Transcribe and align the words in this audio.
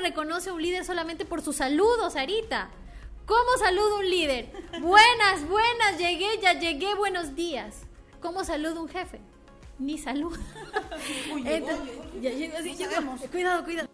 reconoce 0.00 0.50
a 0.50 0.52
un 0.52 0.62
líder 0.62 0.84
solamente 0.84 1.24
por 1.24 1.42
su 1.42 1.52
saludo, 1.52 2.10
Sarita. 2.10 2.70
¿Cómo 3.26 3.58
saluda 3.58 3.98
un 3.98 4.08
líder? 4.08 4.50
Buenas, 4.80 5.46
buenas, 5.48 5.98
llegué, 5.98 6.38
ya 6.40 6.54
llegué, 6.54 6.94
buenos 6.94 7.34
días. 7.34 7.82
¿Cómo 8.20 8.42
saluda 8.44 8.80
un 8.80 8.88
jefe? 8.88 9.20
Ni 9.78 9.98
salud. 9.98 10.36
Cuidado, 13.28 13.64
cuidado. 13.64 13.88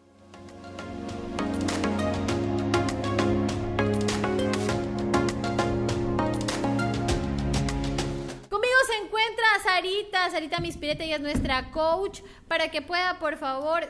Sarita, 9.75 10.31
Sarita 10.31 10.61
Mispirete, 10.61 11.05
ella 11.05 11.17
es 11.17 11.21
nuestra 11.21 11.73
coach, 11.73 12.21
para 12.47 12.71
que 12.71 12.81
pueda, 12.81 13.19
por 13.19 13.37
favor, 13.37 13.83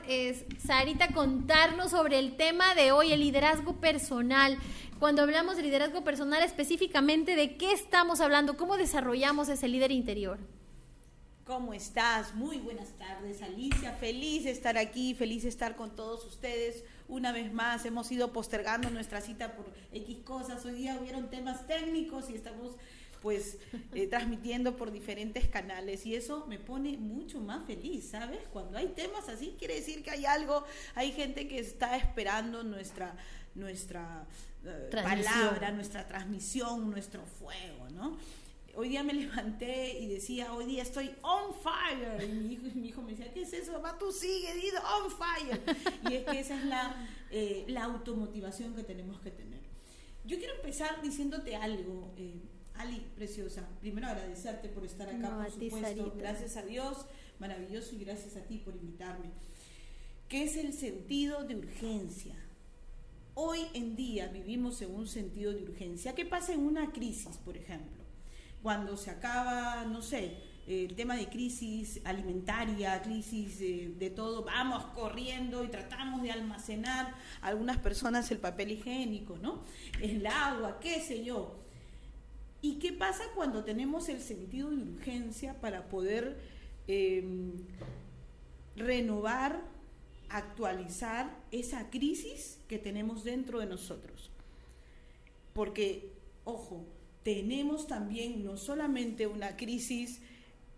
Sarita, 0.57 1.09
contarnos 1.09 1.91
sobre 1.91 2.19
el 2.19 2.39
tema 2.39 2.75
de 2.75 2.91
hoy, 2.91 3.13
el 3.13 3.21
liderazgo 3.21 3.79
personal. 3.81 4.57
Cuando 4.99 5.21
hablamos 5.21 5.57
de 5.59 5.63
liderazgo 5.63 6.03
personal, 6.03 6.43
específicamente, 6.43 7.37
¿de 7.37 7.59
qué 7.59 7.73
estamos 7.73 8.23
hablando? 8.23 8.57
¿Cómo 8.57 8.79
desarrollamos 8.79 9.51
ese 9.51 9.69
líder 9.69 9.93
interior? 9.93 10.39
¿Cómo 11.45 11.75
estás? 11.75 12.35
Muy 12.35 12.57
buenas 12.57 12.89
tardes, 12.93 13.43
Alicia. 13.43 13.93
Feliz 13.93 14.45
de 14.45 14.53
estar 14.53 14.79
aquí, 14.79 15.13
feliz 15.13 15.43
de 15.43 15.51
estar 15.51 15.77
con 15.77 15.95
todos 15.95 16.25
ustedes. 16.25 16.83
Una 17.09 17.31
vez 17.33 17.53
más, 17.53 17.85
hemos 17.85 18.11
ido 18.11 18.33
postergando 18.33 18.89
nuestra 18.89 19.21
cita 19.21 19.55
por 19.55 19.67
X 19.93 20.21
cosas. 20.25 20.65
Hoy 20.65 20.77
día 20.77 20.97
hubieron 20.99 21.29
temas 21.29 21.67
técnicos 21.67 22.31
y 22.31 22.37
estamos 22.37 22.77
pues 23.25 23.57
eh, 23.95 24.07
transmitiendo 24.07 24.77
por 24.77 24.93
diferentes 24.93 25.49
canales 25.49 26.05
y 26.05 26.15
eso 26.15 26.45
me 26.47 26.59
pone 26.59 26.99
mucho 26.99 27.41
más 27.41 27.65
feliz, 27.65 28.11
¿sabes? 28.11 28.41
Cuando 28.53 28.77
hay 28.77 28.89
temas 28.89 29.31
así 29.31 29.57
quiere 29.59 29.77
decir 29.77 30.03
que 30.03 30.11
hay 30.11 30.27
algo, 30.27 30.63
hay 30.95 31.11
gente 31.11 31.49
que 31.49 31.59
está 31.59 31.97
esperando 31.97 32.63
nuestra 32.63 33.17
nuestra 33.55 34.27
eh, 34.63 34.91
palabra, 34.93 35.73
nuestra 35.73 36.07
transmisión, 36.07 36.91
nuestro 36.91 37.25
fuego, 37.25 37.89
¿no? 37.95 38.19
Hoy 38.75 38.91
día 38.91 39.03
me 39.03 39.15
levanté 39.25 39.99
y 39.99 40.07
decía, 40.07 40.53
hoy 40.53 40.67
día 40.67 40.83
estoy 40.83 41.11
on 41.23 41.55
fire. 41.55 42.29
Y 42.29 42.33
mi 42.33 42.53
hijo, 42.53 42.63
mi 42.75 42.89
hijo 42.89 43.01
me 43.01 43.13
decía, 43.13 43.33
¿qué 43.33 43.41
es 43.41 43.55
eso, 43.55 43.73
mamá? 43.73 43.97
Tú 43.99 44.13
sigue, 44.13 44.51
on 45.03 45.11
fire. 45.11 45.63
Y 46.11 46.15
es 46.17 46.25
que 46.27 46.41
esa 46.41 46.59
es 46.59 46.67
la, 46.67 47.09
eh, 47.31 47.65
la 47.69 47.85
automotivación 47.85 48.75
que 48.75 48.83
tenemos 48.83 49.19
que 49.21 49.31
tener. 49.31 49.61
Yo 50.27 50.37
quiero 50.37 50.57
empezar 50.57 51.01
diciéndote 51.01 51.57
algo. 51.57 52.13
Eh, 52.19 52.43
Ali, 52.75 53.07
preciosa, 53.15 53.67
primero 53.81 54.09
agradecerte 54.09 54.69
por 54.69 54.85
estar 54.85 55.09
acá, 55.09 55.37
por 55.37 55.51
supuesto. 55.51 56.15
gracias 56.17 56.57
a 56.57 56.63
Dios, 56.63 57.07
maravilloso, 57.39 57.95
y 57.95 57.99
gracias 57.99 58.37
a 58.37 58.41
ti 58.41 58.59
por 58.59 58.75
invitarme. 58.75 59.31
¿Qué 60.29 60.45
es 60.45 60.57
el 60.57 60.73
sentido 60.73 61.45
de 61.45 61.57
urgencia? 61.57 62.35
Hoy 63.35 63.61
en 63.75 63.95
día 63.95 64.29
vivimos 64.29 64.83
en 64.83 64.95
un 64.95 65.07
sentido 65.07 65.53
de 65.53 65.63
urgencia. 65.63 66.15
¿Qué 66.15 66.25
pasa 66.25 66.53
en 66.53 66.61
una 66.61 66.93
crisis, 66.93 67.37
por 67.39 67.57
ejemplo? 67.57 68.03
Cuando 68.63 68.97
se 68.97 69.11
acaba, 69.11 69.85
no 69.85 70.03
sé, 70.03 70.39
el 70.67 70.95
tema 70.95 71.15
de 71.17 71.29
crisis 71.29 72.01
alimentaria, 72.05 73.03
crisis 73.03 73.59
de, 73.59 73.95
de, 73.99 74.11
todo, 74.11 74.45
vamos 74.45 74.85
corriendo 74.87 75.63
y 75.63 75.69
tratamos 75.69 76.23
de 76.23 76.33
almacenar 76.33 77.15
algunas 77.43 77.79
personas 77.79 78.31
el 78.31 78.39
papel 78.39 78.73
higiénico, 78.73 79.37
¿no? 79.39 79.63
El 80.01 80.27
agua, 80.27 80.81
qué 80.81 81.01
sé 81.01 81.23
yo. 81.25 81.64
¿Y 82.65 82.77
qué 82.77 82.95
pasa 82.95 83.25
cuando 83.35 83.63
tenemos 83.63 84.09
el 84.09 84.23
sentido 84.23 84.71
de 84.71 84.85
urgencia 84.85 85.61
para 85.61 85.87
poder 85.91 86.39
em, 86.87 87.53
renovar, 88.75 89.61
actualizar 90.31 91.39
esa 91.53 91.91
crisis 91.91 92.59
que 92.67 92.79
tenemos 92.79 93.23
dentro 93.23 93.61
de 93.61 93.67
nosotros? 93.67 94.31
Porque, 95.53 96.11
ojo, 96.45 96.87
tenemos 97.23 97.87
también 97.87 98.43
no 98.43 98.57
solamente 98.57 99.27
una 99.27 99.59
crisis 99.59 100.23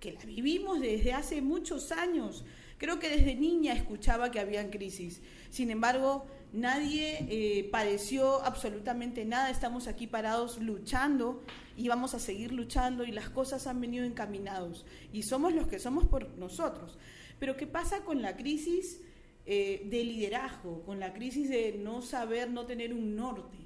que 0.00 0.10
la 0.10 0.24
vivimos 0.24 0.80
desde 0.80 1.12
hace 1.12 1.40
muchos 1.40 1.92
años, 1.92 2.44
creo 2.78 2.98
que 2.98 3.10
desde 3.10 3.36
niña 3.36 3.74
escuchaba 3.74 4.32
que 4.32 4.40
habían 4.40 4.70
crisis, 4.70 5.22
sin 5.50 5.70
embargo, 5.70 6.26
nadie 6.56 7.26
eh, 7.28 7.68
padeció 7.70 8.42
absolutamente 8.42 9.24
nada, 9.24 9.50
estamos 9.50 9.86
aquí 9.86 10.06
parados 10.06 10.58
luchando 10.58 11.42
y 11.76 11.88
vamos 11.88 12.14
a 12.14 12.18
seguir 12.18 12.52
luchando 12.52 13.04
y 13.04 13.12
las 13.12 13.28
cosas 13.28 13.66
han 13.66 13.80
venido 13.80 14.04
encaminados 14.04 14.86
y 15.12 15.22
somos 15.22 15.52
los 15.52 15.68
que 15.68 15.78
somos 15.78 16.06
por 16.06 16.36
nosotros. 16.38 16.98
Pero 17.38 17.56
¿qué 17.56 17.66
pasa 17.66 18.04
con 18.04 18.22
la 18.22 18.36
crisis 18.36 19.00
eh, 19.44 19.86
de 19.90 20.04
liderazgo, 20.04 20.82
con 20.84 20.98
la 20.98 21.12
crisis 21.12 21.48
de 21.50 21.78
no 21.78 22.00
saber, 22.00 22.50
no 22.50 22.64
tener 22.64 22.94
un 22.94 23.14
norte? 23.14 23.58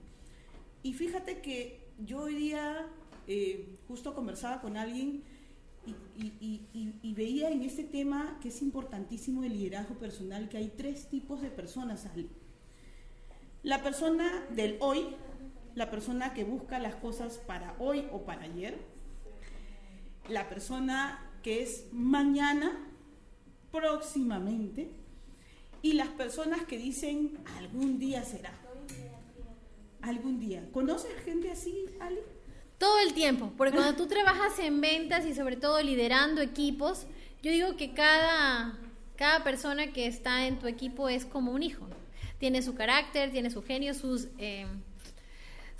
Y 0.82 0.92
fíjate 0.94 1.40
que 1.40 1.80
yo 2.04 2.22
hoy 2.22 2.34
día 2.34 2.86
eh, 3.28 3.76
justo 3.86 4.14
conversaba 4.14 4.60
con 4.60 4.76
alguien 4.76 5.22
y, 6.18 6.62
y, 7.02 7.14
veía 7.14 7.50
en 7.50 7.62
este 7.62 7.84
tema 7.84 8.38
que 8.42 8.48
es 8.48 8.60
importantísimo 8.60 9.44
el 9.44 9.54
liderazgo 9.54 9.94
personal, 9.94 10.48
que 10.48 10.58
hay 10.58 10.72
tres 10.76 11.08
tipos 11.08 11.40
de 11.40 11.48
personas. 11.48 12.06
La 13.62 13.82
persona 13.82 14.46
del 14.50 14.78
hoy, 14.80 15.06
la 15.74 15.90
persona 15.90 16.32
que 16.32 16.44
busca 16.44 16.78
las 16.78 16.94
cosas 16.94 17.38
para 17.38 17.74
hoy 17.78 18.06
o 18.10 18.22
para 18.22 18.42
ayer, 18.42 18.78
la 20.28 20.48
persona 20.48 21.30
que 21.42 21.62
es 21.62 21.86
mañana, 21.92 22.72
próximamente, 23.70 24.90
y 25.82 25.92
las 25.94 26.08
personas 26.08 26.64
que 26.64 26.78
dicen 26.78 27.38
algún 27.58 27.98
día 27.98 28.24
será. 28.24 28.52
Algún 30.00 30.40
día. 30.40 30.66
¿Conoces 30.72 31.12
gente 31.24 31.50
así, 31.50 31.84
Ali? 32.00 32.20
Todo 32.78 32.98
el 33.00 33.12
tiempo, 33.12 33.52
porque 33.58 33.76
cuando 33.76 33.94
tú 33.94 34.06
trabajas 34.06 34.58
en 34.58 34.80
ventas 34.80 35.26
y 35.26 35.34
sobre 35.34 35.56
todo 35.56 35.82
liderando 35.82 36.40
equipos, 36.40 37.06
yo 37.42 37.50
digo 37.50 37.76
que 37.76 37.92
cada, 37.92 38.78
cada 39.16 39.44
persona 39.44 39.92
que 39.92 40.06
está 40.06 40.46
en 40.46 40.58
tu 40.58 40.66
equipo 40.66 41.10
es 41.10 41.26
como 41.26 41.52
un 41.52 41.62
hijo. 41.62 41.89
Tiene 42.40 42.62
su 42.62 42.74
carácter, 42.74 43.30
tiene 43.30 43.50
su 43.50 43.62
genio, 43.62 43.94
sus... 43.94 44.26
Eh, 44.38 44.66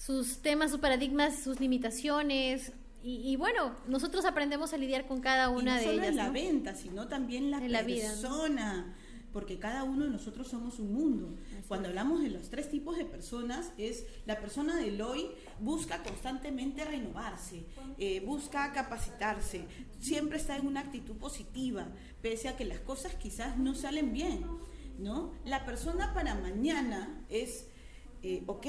sus 0.00 0.38
temas, 0.38 0.70
sus 0.70 0.80
paradigmas, 0.80 1.42
sus 1.42 1.60
limitaciones. 1.60 2.72
Y, 3.02 3.36
bueno, 3.36 3.74
nosotros 3.86 4.24
aprendemos 4.26 4.72
a 4.72 4.78
lidiar 4.78 5.06
con 5.06 5.20
cada 5.20 5.48
una 5.48 5.76
de 5.76 5.84
ellas. 5.84 5.96
No 5.96 6.02
solo 6.02 6.08
en 6.08 6.16
la 6.16 6.30
venta, 6.30 6.74
sino 6.74 7.08
también 7.08 7.50
la 7.50 7.60
persona. 7.84 8.94
Porque 9.32 9.58
cada 9.58 9.84
uno 9.84 10.06
de 10.06 10.10
nosotros 10.10 10.48
somos 10.48 10.78
un 10.80 10.92
mundo. 10.92 11.36
Cuando 11.68 11.88
hablamos 11.88 12.22
de 12.22 12.30
los 12.30 12.50
tres 12.50 12.68
tipos 12.68 12.96
de 12.96 13.04
personas, 13.04 13.72
es 13.78 14.04
la 14.26 14.40
persona 14.40 14.76
del 14.76 15.00
hoy 15.00 15.30
busca 15.60 16.02
constantemente 16.02 16.84
renovarse, 16.84 17.64
eh, 17.96 18.20
busca 18.20 18.72
capacitarse, 18.72 19.66
siempre 20.00 20.38
está 20.38 20.56
en 20.56 20.66
una 20.66 20.80
actitud 20.80 21.16
positiva, 21.16 21.86
pese 22.20 22.48
a 22.48 22.56
que 22.56 22.64
las 22.64 22.80
cosas 22.80 23.14
quizás 23.14 23.56
no 23.56 23.74
salen 23.74 24.12
bien. 24.12 24.44
¿No? 25.00 25.32
La 25.44 25.64
persona 25.64 26.14
para 26.14 26.34
mañana 26.34 27.24
es, 27.28 27.66
eh, 28.22 28.42
ok, 28.46 28.66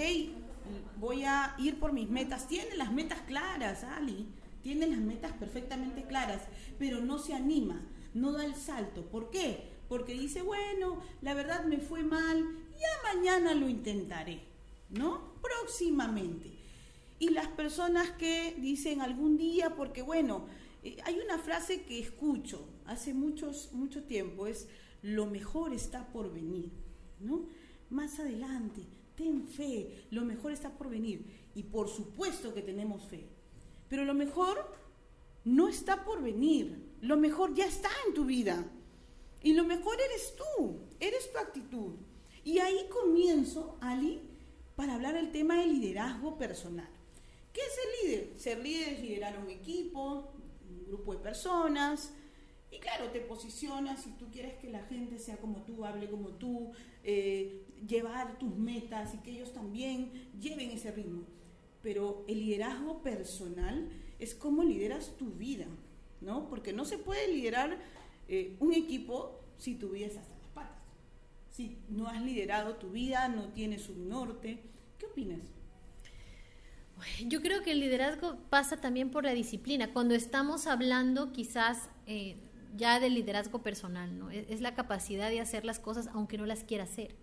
voy 0.97 1.24
a 1.25 1.56
ir 1.59 1.80
por 1.80 1.94
mis 1.94 2.09
metas. 2.09 2.47
Tiene 2.47 2.75
las 2.75 2.92
metas 2.92 3.19
claras, 3.22 3.84
Ali, 3.84 4.28
tiene 4.64 4.88
las 4.88 5.00
metas 5.00 5.34
perfectamente 5.34 6.03
claras, 6.03 6.42
pero 6.80 7.02
no 7.02 7.19
se 7.19 7.34
anima, 7.34 7.81
no 8.14 8.31
da 8.31 8.46
el 8.46 8.56
salto. 8.56 9.03
¿Por 9.03 9.30
qué? 9.30 9.69
Porque 9.90 10.14
dice, 10.14 10.42
bueno, 10.42 11.02
la 11.22 11.34
verdad 11.34 11.66
me 11.66 11.80
fue 11.80 12.03
mal, 12.03 12.44
ya 12.80 13.13
mañana 13.13 13.53
lo 13.53 13.68
intentaré, 13.68 14.42
¿no? 14.90 15.34
Próximamente. 15.42 16.52
Y 17.19 17.30
las 17.30 17.48
personas 17.48 18.09
que 18.12 18.56
dicen 18.58 19.02
algún 19.02 19.38
día, 19.38 19.75
porque 19.75 20.02
bueno, 20.02 20.46
eh, 20.84 20.98
hay 21.03 21.19
una 21.19 21.38
frase 21.38 21.84
que 21.84 22.00
escucho 22.00 22.68
hace 22.86 23.13
muchos, 23.13 23.69
mucho 23.74 24.03
tiempo, 24.03 24.48
es 24.48 24.68
lo 25.01 25.25
mejor 25.25 25.73
está 25.73 26.07
por 26.07 26.31
venir, 26.31 26.72
¿no? 27.19 27.45
Más 27.89 28.19
adelante, 28.19 28.81
ten 29.15 29.48
fe, 29.48 30.06
lo 30.12 30.24
mejor 30.24 30.51
está 30.51 30.69
por 30.69 30.89
venir. 30.89 31.25
Y 31.56 31.63
por 31.63 31.89
supuesto 31.89 32.53
que 32.53 32.62
tenemos 32.62 33.03
fe. 33.07 33.27
Pero 33.89 34.06
lo 34.06 34.13
mejor 34.13 34.74
no 35.44 35.68
está 35.68 36.03
por 36.06 36.21
venir, 36.21 36.98
lo 37.01 37.18
mejor 37.18 37.53
ya 37.53 37.65
está 37.65 37.89
en 38.07 38.13
tu 38.13 38.25
vida. 38.25 38.65
Y 39.44 39.53
lo 39.53 39.63
mejor 39.63 39.98
eres 40.00 40.36
tú, 40.36 40.80
eres 41.00 41.31
tu 41.31 41.39
actitud. 41.39 41.95
Y 42.44 42.59
ahí 42.59 42.88
comienzo, 42.89 43.77
Ali, 43.81 44.21
para 44.75 44.95
hablar 44.95 45.15
el 45.15 45.31
tema 45.31 45.59
del 45.59 45.80
liderazgo 45.80 46.38
personal. 46.38 46.89
¿Qué 47.51 47.59
es 47.59 47.77
el 47.77 48.09
líder? 48.09 48.39
Ser 48.39 48.59
líder 48.59 48.94
es 48.94 49.01
liderar 49.01 49.39
un 49.39 49.50
equipo, 49.50 50.31
un 50.69 50.86
grupo 50.86 51.13
de 51.13 51.19
personas, 51.19 52.13
y 52.71 52.79
claro, 52.79 53.09
te 53.09 53.19
posicionas 53.19 54.01
si 54.01 54.12
tú 54.12 54.31
quieres 54.31 54.53
que 54.56 54.69
la 54.69 54.83
gente 54.83 55.19
sea 55.19 55.38
como 55.38 55.63
tú, 55.63 55.83
hable 55.83 56.09
como 56.09 56.29
tú, 56.29 56.71
eh, 57.03 57.65
llevar 57.85 58.39
tus 58.39 58.56
metas 58.56 59.13
y 59.13 59.18
que 59.18 59.31
ellos 59.31 59.51
también 59.51 60.09
lleven 60.39 60.71
ese 60.71 60.91
ritmo. 60.91 61.23
Pero 61.83 62.23
el 62.29 62.39
liderazgo 62.39 63.03
personal 63.03 63.89
es 64.19 64.33
cómo 64.33 64.63
lideras 64.63 65.18
tu 65.18 65.31
vida, 65.31 65.65
¿no? 66.21 66.47
Porque 66.47 66.71
no 66.71 66.85
se 66.85 66.97
puede 66.97 67.27
liderar 67.27 67.77
eh, 68.29 68.56
un 68.62 68.73
equipo 68.73 69.41
si 69.57 69.75
tu 69.75 69.89
vida 69.89 70.07
está 70.07 70.21
hasta 70.21 70.38
las 70.38 70.47
patas. 70.47 70.81
si 71.50 71.77
no 71.89 72.07
has 72.07 72.21
liderado 72.21 72.75
tu 72.75 72.91
vida, 72.91 73.27
no 73.27 73.50
tienes 73.50 73.89
un 73.89 74.07
norte. 74.07 74.59
¿Qué 74.97 75.07
opinas? 75.07 75.41
Yo 77.27 77.41
creo 77.41 77.63
que 77.63 77.71
el 77.71 77.79
liderazgo 77.79 78.38
pasa 78.50 78.77
también 78.77 79.09
por 79.09 79.25
la 79.25 79.33
disciplina. 79.33 79.91
Cuando 79.91 80.15
estamos 80.15 80.68
hablando 80.68 81.33
quizás 81.33 81.89
eh, 82.06 82.38
ya 82.75 83.00
del 83.00 83.13
liderazgo 83.13 83.62
personal, 83.62 84.18
¿no? 84.18 84.29
Es, 84.29 84.45
es, 84.50 84.62
la 84.62 84.75
capacidad 84.75 85.29
de 85.29 85.39
hacer 85.39 85.65
las 85.65 85.79
cosas 85.79 86.09
aunque 86.13 86.38
no 86.38 86.45
las 86.45 86.63
quiera 86.63 86.85
hacer. 86.85 87.15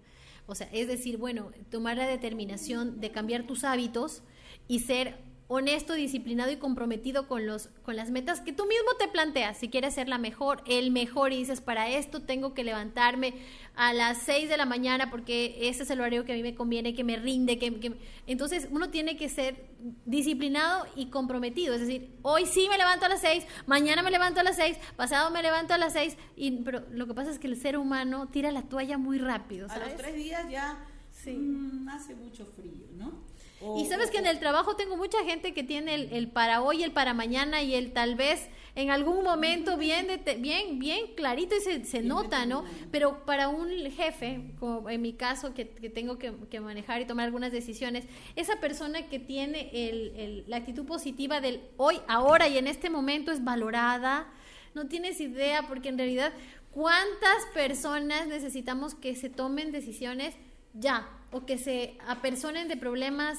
O 0.47 0.55
sea, 0.55 0.69
es 0.73 0.89
decir, 0.89 1.19
bueno, 1.19 1.53
tomar 1.71 1.99
la 1.99 2.07
determinación 2.07 3.01
de 3.01 3.11
cambiar 3.11 3.47
tus 3.47 3.65
hábitos 3.65 4.23
y 4.67 4.81
ser 4.81 5.28
honesto, 5.51 5.95
disciplinado 5.95 6.53
y 6.53 6.57
comprometido 6.57 7.27
con, 7.27 7.47
los, 7.47 7.69
con 7.83 7.97
las 7.97 8.11
metas 8.11 8.43
que 8.43 8.53
tú 8.53 8.67
mismo 8.67 8.91
te 8.99 9.09
planteas. 9.09 9.57
Si 9.57 9.71
quieres 9.71 9.95
ser 9.95 10.07
la 10.07 10.19
mejor, 10.19 10.63
el 10.67 10.91
mejor, 10.91 11.33
y 11.33 11.39
dices, 11.39 11.63
para 11.63 11.89
esto 11.89 12.21
tengo 12.21 12.53
que 12.53 12.65
levantarme 12.65 13.33
a 13.75 13.95
las 13.95 14.19
6 14.19 14.51
de 14.51 14.59
la 14.59 14.67
mañana 14.67 15.11
porque 15.11 15.57
ese 15.69 15.85
es 15.85 15.91
el 15.91 16.01
horario 16.01 16.27
que 16.27 16.33
a 16.33 16.37
mí 16.37 16.43
me 16.43 16.55
conviene, 16.55 16.95
que 16.95 17.03
me 17.03 17.17
rinde. 17.17 17.59
Que, 17.59 17.97
Entonces 18.27 18.69
uno 18.71 18.91
tiene 18.91 19.17
que 19.17 19.31
ser 19.31 19.71
disciplinado 20.05 20.87
y 20.95 21.07
comprometido. 21.07 21.75
Es 21.75 21.81
decir, 21.81 22.15
hoy 22.21 22.45
sí 22.45 22.69
me 22.69 22.77
levanto 22.77 23.07
a 23.07 23.09
las 23.09 23.23
6, 23.23 23.47
mañana 23.67 24.03
me 24.03 24.11
levanto 24.11 24.41
a 24.41 24.43
las 24.43 24.57
6, 24.57 24.77
pasado 24.97 25.31
me 25.31 25.43
levanto 25.43 25.73
a 25.73 25.79
las 25.79 25.95
6. 25.95 26.15
Y, 26.37 26.63
pero 26.63 26.85
lo 26.91 27.07
que 27.07 27.15
pasa 27.15 27.31
es 27.31 27.39
que 27.39 27.47
el 27.47 27.57
ser 27.57 27.79
humano 27.79 28.29
tira 28.29 28.53
la 28.53 28.63
toalla 28.63 28.99
muy 28.99 29.19
rápido. 29.19 29.67
A 29.71 29.79
los 29.79 29.97
tres 29.97 30.15
días 30.15 30.47
ya 30.51 30.85
sí. 31.11 31.33
Mm, 31.33 31.89
hace 31.89 32.15
mucho 32.15 32.45
frío, 32.45 32.87
¿no? 32.93 33.28
Y 33.77 33.87
sabes 33.87 34.11
que 34.11 34.19
en 34.19 34.27
el 34.27 34.39
trabajo 34.39 34.77
tengo 34.77 34.97
mucha 34.97 35.25
gente 35.25 35.53
que 35.53 35.65
tiene 35.65 35.95
el, 35.95 36.29
para 36.29 36.63
hoy, 36.63 36.85
el 36.85 36.93
para 36.93 37.13
mañana 37.13 37.61
y 37.63 37.75
el 37.75 37.93
tal 37.93 38.15
vez 38.15 38.49
en 38.77 38.91
algún 38.91 39.25
momento 39.25 39.77
bien, 39.77 40.07
bien, 40.39 40.79
bien 40.79 41.15
clarito 41.17 41.57
y 41.57 41.61
se, 41.61 41.85
se 41.85 42.03
nota, 42.03 42.47
¿no? 42.47 42.65
Pero 42.93 43.25
para 43.25 43.49
un 43.49 43.69
jefe, 43.91 44.53
como 44.61 44.89
en 44.89 45.03
mi 45.03 45.15
caso, 45.15 45.55
que, 45.55 45.65
tengo 45.65 46.19
que, 46.19 46.61
manejar 46.61 47.01
y 47.01 47.07
tomar 47.07 47.25
algunas 47.25 47.51
decisiones, 47.51 48.05
esa 48.37 48.61
persona 48.61 49.09
que 49.09 49.19
tiene 49.19 49.71
el, 49.73 50.45
la 50.47 50.59
actitud 50.59 50.87
positiva 50.87 51.41
del 51.41 51.61
hoy, 51.77 52.01
ahora 52.07 52.47
y 52.47 52.59
en 52.59 52.69
este 52.69 52.91
momento 52.91 53.33
es 53.33 53.43
valorada, 53.43 54.33
no 54.75 54.87
tienes 54.87 55.21
idea, 55.21 55.67
porque 55.67 55.89
en 55.89 55.99
realidad, 55.99 56.33
¿cuántas 56.71 57.47
personas 57.53 58.29
necesitamos 58.29 58.95
que 58.95 59.17
se 59.17 59.29
tomen 59.29 59.73
decisiones 59.73 60.37
ya? 60.75 61.19
o 61.31 61.45
que 61.45 61.59
se 61.59 61.99
apersonen 62.07 62.69
de 62.69 62.77
problemas 62.77 63.39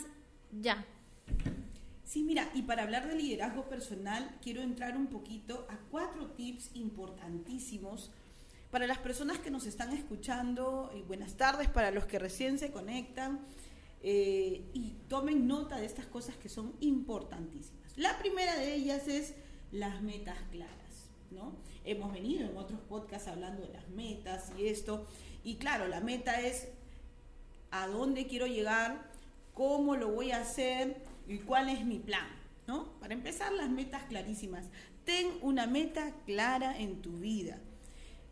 ya. 0.52 0.86
Sí, 2.04 2.24
mira, 2.24 2.50
y 2.54 2.64
para 2.64 2.84
hablar 2.84 3.08
de 3.08 3.16
liderazgo 3.16 3.70
personal, 3.70 4.38
quiero 4.42 4.62
entrar 4.62 4.98
un 4.98 5.08
poquito 5.08 5.68
a 5.70 5.78
cuatro 5.92 6.32
tips 6.32 6.72
importantísimos 6.76 8.12
para 8.72 8.88
las 8.88 8.98
personas 8.98 9.38
que 9.40 9.52
nos 9.52 9.66
están 9.68 9.94
escuchando. 9.94 10.92
Y 10.96 11.02
buenas 11.04 11.36
tardes 11.36 11.70
para 11.70 11.92
los 11.92 12.06
que 12.06 12.18
recién 12.18 12.58
se 12.58 12.72
conectan. 12.72 13.42
Eh, 14.02 14.70
y 14.74 14.96
tomen 15.08 15.46
nota 15.46 15.78
de 15.78 15.86
estas 15.86 16.06
cosas 16.06 16.36
que 16.38 16.50
son 16.50 16.74
importantísimas. 16.80 17.98
La 17.98 18.18
primera 18.18 18.56
de 18.56 18.74
ellas 18.74 19.08
es 19.08 19.36
las 19.72 20.02
metas 20.02 20.38
claras, 20.52 21.10
¿no? 21.32 21.58
Hemos 21.84 22.14
venido 22.14 22.50
en 22.50 22.58
otros 22.58 22.80
podcasts 22.80 23.28
hablando 23.28 23.62
de 23.62 23.74
las 23.74 23.90
metas 23.90 24.54
y 24.58 24.68
esto, 24.68 25.06
y 25.44 25.58
claro, 25.58 25.90
la 25.90 26.00
meta 26.00 26.40
es 26.40 26.70
a 27.72 27.88
dónde 27.88 28.28
quiero 28.28 28.48
llegar, 28.48 29.10
cómo 29.54 29.96
lo 29.96 30.10
voy 30.12 30.32
a 30.32 30.42
hacer 30.42 31.02
y 31.28 31.38
cuál 31.40 31.70
es 31.70 31.86
mi 31.86 32.00
plan, 32.00 32.28
¿no? 32.68 32.94
Para 33.00 33.14
empezar, 33.14 33.52
las 33.54 33.70
metas 33.70 34.04
clarísimas. 34.06 34.66
Ten 35.06 35.28
una 35.42 35.68
meta 35.68 36.16
clara 36.26 36.80
en 36.80 37.02
tu 37.02 37.12
vida. 37.14 37.60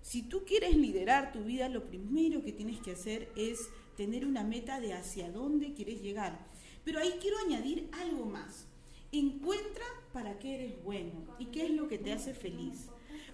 Si 0.02 0.22
tú 0.22 0.46
quieres 0.46 0.76
liderar 0.76 1.32
tu 1.32 1.44
vida, 1.44 1.70
lo 1.70 1.86
primero 1.86 2.44
que 2.44 2.54
tienes 2.54 2.80
que 2.80 2.92
hacer 2.92 3.30
es 3.36 3.70
tener 3.98 4.26
una 4.26 4.44
meta 4.44 4.80
de 4.80 4.94
hacia 4.94 5.32
dónde 5.32 5.74
quieres 5.74 6.02
llegar. 6.02 6.40
Pero 6.86 7.00
ahí 7.00 7.18
quiero 7.20 7.38
añadir 7.40 7.90
algo 7.92 8.26
más. 8.26 8.68
Encuentra 9.12 9.86
para 10.14 10.40
qué 10.40 10.56
eres 10.56 10.84
bueno 10.84 11.36
y 11.40 11.48
qué 11.48 11.66
es 11.66 11.72
lo 11.72 11.88
que 11.88 11.98
te 11.98 12.14
hace 12.14 12.34
feliz. 12.34 12.88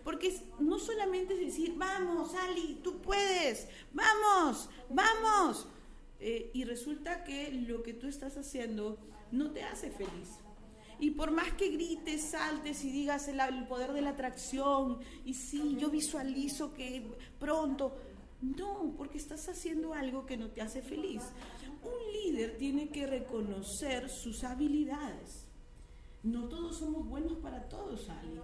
Porque 0.03 0.35
no 0.59 0.79
solamente 0.79 1.35
es 1.35 1.39
decir, 1.39 1.75
vamos, 1.77 2.33
Ali, 2.33 2.79
tú 2.83 3.01
puedes, 3.01 3.67
vamos, 3.94 4.69
vamos. 4.89 5.67
Eh, 6.19 6.51
y 6.54 6.63
resulta 6.63 7.24
que 7.24 7.51
lo 7.51 7.83
que 7.83 7.94
tú 7.94 8.07
estás 8.07 8.38
haciendo 8.38 8.98
no 9.31 9.51
te 9.51 9.63
hace 9.63 9.92
feliz. 9.92 10.39
Y 11.00 11.12
por 11.12 11.31
más 11.31 11.51
que 11.54 11.69
grites, 11.69 12.21
saltes 12.21 12.83
y 12.86 12.92
digas 12.92 13.27
el, 13.27 13.68
poder 13.68 13.92
de 13.94 14.01
la 14.01 14.12
atracción, 14.12 15.00
y 15.25 15.33
sí, 15.33 15.75
yo 15.77 15.89
visualizo 15.89 16.74
que 16.74 17.06
pronto, 17.39 17.98
no, 18.42 18.94
porque 18.98 19.18
estás 19.18 19.50
haciendo 19.50 19.94
algo 19.94 20.25
que 20.25 20.38
no 20.38 20.50
te 20.50 20.62
hace 20.62 20.81
feliz. 20.81 21.24
Un 21.81 22.13
líder 22.13 22.57
tiene 22.57 22.89
que 22.89 23.07
reconocer 23.07 24.10
sus 24.10 24.44
habilidades. 24.44 25.48
No 26.24 26.48
todos 26.48 26.77
somos 26.77 27.06
buenos 27.07 27.33
para 27.39 27.68
todos, 27.68 28.07
Ali. 28.10 28.39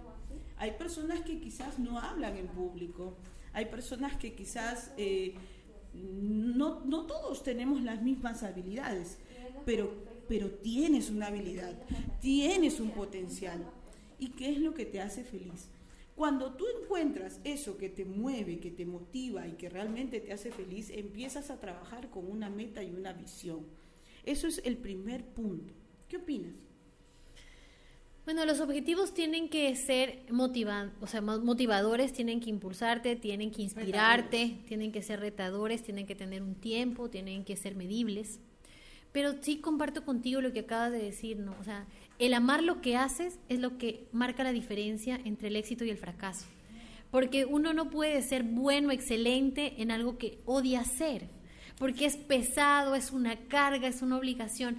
Hay 0.58 0.72
personas 0.72 1.22
que 1.22 1.40
quizás 1.40 1.78
no 1.78 1.98
hablan 1.98 2.36
en 2.36 2.48
público. 2.48 3.16
Hay 3.54 3.66
personas 3.66 4.16
que 4.16 4.34
quizás 4.34 4.92
eh, 4.98 5.34
no, 5.94 6.84
no 6.84 7.06
todos 7.06 7.42
tenemos 7.42 7.82
las 7.82 8.02
mismas 8.02 8.42
habilidades, 8.42 9.18
pero, 9.64 9.92
pero 10.28 10.50
tienes 10.50 11.10
una 11.10 11.26
habilidad, 11.26 11.74
tienes 12.20 12.80
un 12.80 12.90
potencial. 12.90 13.64
¿Y 14.18 14.28
qué 14.30 14.50
es 14.50 14.58
lo 14.58 14.74
que 14.74 14.84
te 14.84 15.00
hace 15.00 15.24
feliz? 15.24 15.68
Cuando 16.14 16.52
tú 16.52 16.66
encuentras 16.82 17.40
eso 17.44 17.78
que 17.78 17.88
te 17.88 18.04
mueve, 18.04 18.60
que 18.60 18.70
te 18.70 18.84
motiva 18.84 19.48
y 19.48 19.52
que 19.52 19.70
realmente 19.70 20.20
te 20.20 20.32
hace 20.32 20.50
feliz, 20.50 20.90
empiezas 20.90 21.50
a 21.50 21.58
trabajar 21.58 22.10
con 22.10 22.30
una 22.30 22.50
meta 22.50 22.82
y 22.82 22.90
una 22.90 23.14
visión. 23.14 23.66
Eso 24.24 24.46
es 24.46 24.60
el 24.64 24.76
primer 24.76 25.24
punto. 25.24 25.72
¿Qué 26.08 26.18
opinas? 26.18 26.69
Bueno, 28.24 28.44
los 28.44 28.60
objetivos 28.60 29.14
tienen 29.14 29.48
que 29.48 29.74
ser 29.74 30.24
motivan, 30.30 30.92
o 31.00 31.06
sea, 31.06 31.20
motivadores, 31.20 32.12
tienen 32.12 32.40
que 32.40 32.50
impulsarte, 32.50 33.16
tienen 33.16 33.50
que 33.50 33.62
inspirarte, 33.62 34.58
tienen 34.68 34.92
que 34.92 35.02
ser 35.02 35.20
retadores, 35.20 35.82
tienen 35.82 36.06
que 36.06 36.14
tener 36.14 36.42
un 36.42 36.54
tiempo, 36.54 37.08
tienen 37.08 37.44
que 37.44 37.56
ser 37.56 37.74
medibles. 37.74 38.38
Pero 39.12 39.34
sí 39.40 39.56
comparto 39.56 40.04
contigo 40.04 40.40
lo 40.40 40.52
que 40.52 40.60
acabas 40.60 40.92
de 40.92 41.02
decir, 41.02 41.38
¿no? 41.38 41.56
O 41.60 41.64
sea, 41.64 41.86
el 42.18 42.34
amar 42.34 42.62
lo 42.62 42.80
que 42.80 42.96
haces 42.96 43.38
es 43.48 43.58
lo 43.58 43.78
que 43.78 44.06
marca 44.12 44.44
la 44.44 44.52
diferencia 44.52 45.18
entre 45.24 45.48
el 45.48 45.56
éxito 45.56 45.84
y 45.84 45.90
el 45.90 45.96
fracaso. 45.96 46.46
Porque 47.10 47.44
uno 47.44 47.72
no 47.72 47.90
puede 47.90 48.22
ser 48.22 48.44
bueno, 48.44 48.92
excelente 48.92 49.82
en 49.82 49.90
algo 49.90 50.18
que 50.18 50.38
odia 50.44 50.80
hacer, 50.80 51.26
porque 51.78 52.04
es 52.04 52.16
pesado, 52.16 52.94
es 52.94 53.10
una 53.10 53.36
carga, 53.48 53.88
es 53.88 54.02
una 54.02 54.18
obligación. 54.18 54.76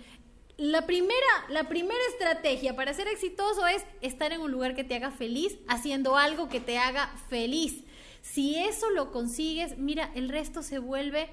La 0.58 0.86
primera, 0.86 1.16
la 1.50 1.68
primera 1.68 2.00
estrategia 2.12 2.76
para 2.76 2.94
ser 2.94 3.08
exitoso 3.08 3.66
es 3.68 3.84
estar 4.02 4.32
en 4.32 4.42
un 4.42 4.52
lugar 4.52 4.76
que 4.76 4.84
te 4.84 4.96
haga 4.96 5.12
feliz, 5.12 5.58
haciendo 5.68 6.18
algo 6.18 6.50
que 6.50 6.60
te 6.60 6.78
haga 6.78 7.08
feliz. 7.30 7.84
Si 8.22 8.58
eso 8.58 8.90
lo 8.92 9.12
consigues, 9.12 9.78
mira, 9.78 10.12
el 10.14 10.30
resto 10.30 10.62
se 10.62 10.80
vuelve 10.80 11.30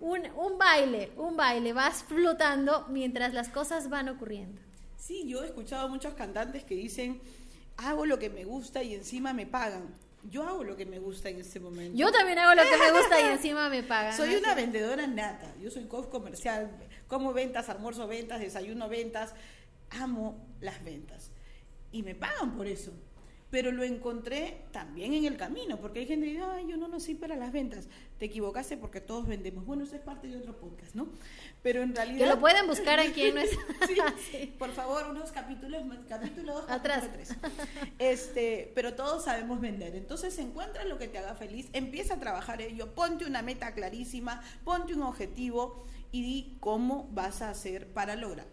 un, 0.00 0.22
un 0.36 0.58
baile, 0.58 1.12
un 1.16 1.36
baile, 1.36 1.72
vas 1.72 2.04
flotando 2.04 2.86
mientras 2.88 3.34
las 3.34 3.48
cosas 3.48 3.90
van 3.90 4.08
ocurriendo. 4.08 4.60
Sí, 4.96 5.24
yo 5.26 5.42
he 5.42 5.46
escuchado 5.46 5.86
a 5.86 5.88
muchos 5.88 6.14
cantantes 6.14 6.64
que 6.64 6.74
dicen, 6.74 7.20
hago 7.76 8.06
lo 8.06 8.18
que 8.18 8.30
me 8.30 8.44
gusta 8.44 8.82
y 8.82 8.94
encima 8.94 9.32
me 9.32 9.46
pagan 9.46 9.94
yo 10.30 10.44
hago 10.44 10.62
lo 10.62 10.76
que 10.76 10.86
me 10.86 10.98
gusta 10.98 11.28
en 11.28 11.40
este 11.40 11.58
momento. 11.58 11.96
Yo 11.96 12.12
también 12.12 12.38
hago 12.38 12.54
lo 12.54 12.62
que 12.62 12.76
me 12.76 12.92
gusta 12.92 13.20
y 13.20 13.24
encima 13.32 13.68
me 13.68 13.82
pagan. 13.82 14.16
Soy 14.16 14.36
una 14.36 14.54
vendedora 14.54 15.06
nata. 15.06 15.52
Yo 15.60 15.70
soy 15.70 15.84
coach 15.84 16.08
comercial. 16.08 16.70
Como 17.12 17.34
ventas, 17.34 17.68
almuerzo 17.68 18.08
ventas, 18.08 18.40
desayuno 18.40 18.88
ventas. 18.88 19.34
Amo 19.90 20.46
las 20.62 20.82
ventas. 20.82 21.30
Y 21.90 22.02
me 22.02 22.14
pagan 22.14 22.56
por 22.56 22.66
eso 22.66 22.90
pero 23.52 23.70
lo 23.70 23.82
encontré 23.82 24.62
también 24.70 25.12
en 25.12 25.26
el 25.26 25.36
camino, 25.36 25.78
porque 25.78 25.98
hay 25.98 26.06
gente 26.06 26.24
que 26.24 26.32
dice, 26.32 26.42
ay, 26.42 26.66
yo 26.66 26.78
no 26.78 26.88
nací 26.88 27.14
para 27.14 27.36
las 27.36 27.52
ventas. 27.52 27.86
Te 28.18 28.24
equivocaste 28.24 28.78
porque 28.78 29.02
todos 29.02 29.26
vendemos. 29.26 29.66
Bueno, 29.66 29.84
eso 29.84 29.94
es 29.94 30.00
parte 30.00 30.26
de 30.26 30.38
otro 30.38 30.56
podcast, 30.56 30.94
¿no? 30.94 31.10
Pero 31.62 31.82
en 31.82 31.94
realidad... 31.94 32.18
Que 32.18 32.26
lo 32.34 32.40
pueden 32.40 32.66
buscar 32.66 32.98
aquí 32.98 33.24
en 33.24 33.34
nuestra... 33.34 33.60
sí, 34.30 34.54
por 34.58 34.70
favor, 34.70 35.06
unos 35.10 35.32
capítulos, 35.32 35.82
capítulo 36.08 36.62
2, 36.62 36.70
Atrás. 36.70 37.10
3. 37.12 37.36
Este, 37.98 38.72
pero 38.74 38.94
todos 38.94 39.24
sabemos 39.24 39.60
vender. 39.60 39.96
Entonces, 39.96 40.38
encuentra 40.38 40.84
lo 40.84 40.96
que 40.96 41.08
te 41.08 41.18
haga 41.18 41.34
feliz, 41.34 41.68
empieza 41.74 42.14
a 42.14 42.20
trabajar 42.20 42.62
ello, 42.62 42.94
ponte 42.94 43.26
una 43.26 43.42
meta 43.42 43.74
clarísima, 43.74 44.42
ponte 44.64 44.94
un 44.94 45.02
objetivo 45.02 45.84
y 46.12 46.22
di 46.22 46.56
cómo 46.60 47.08
vas 47.12 47.42
a 47.42 47.50
hacer 47.50 47.92
para 47.92 48.14
lograrlo. 48.14 48.52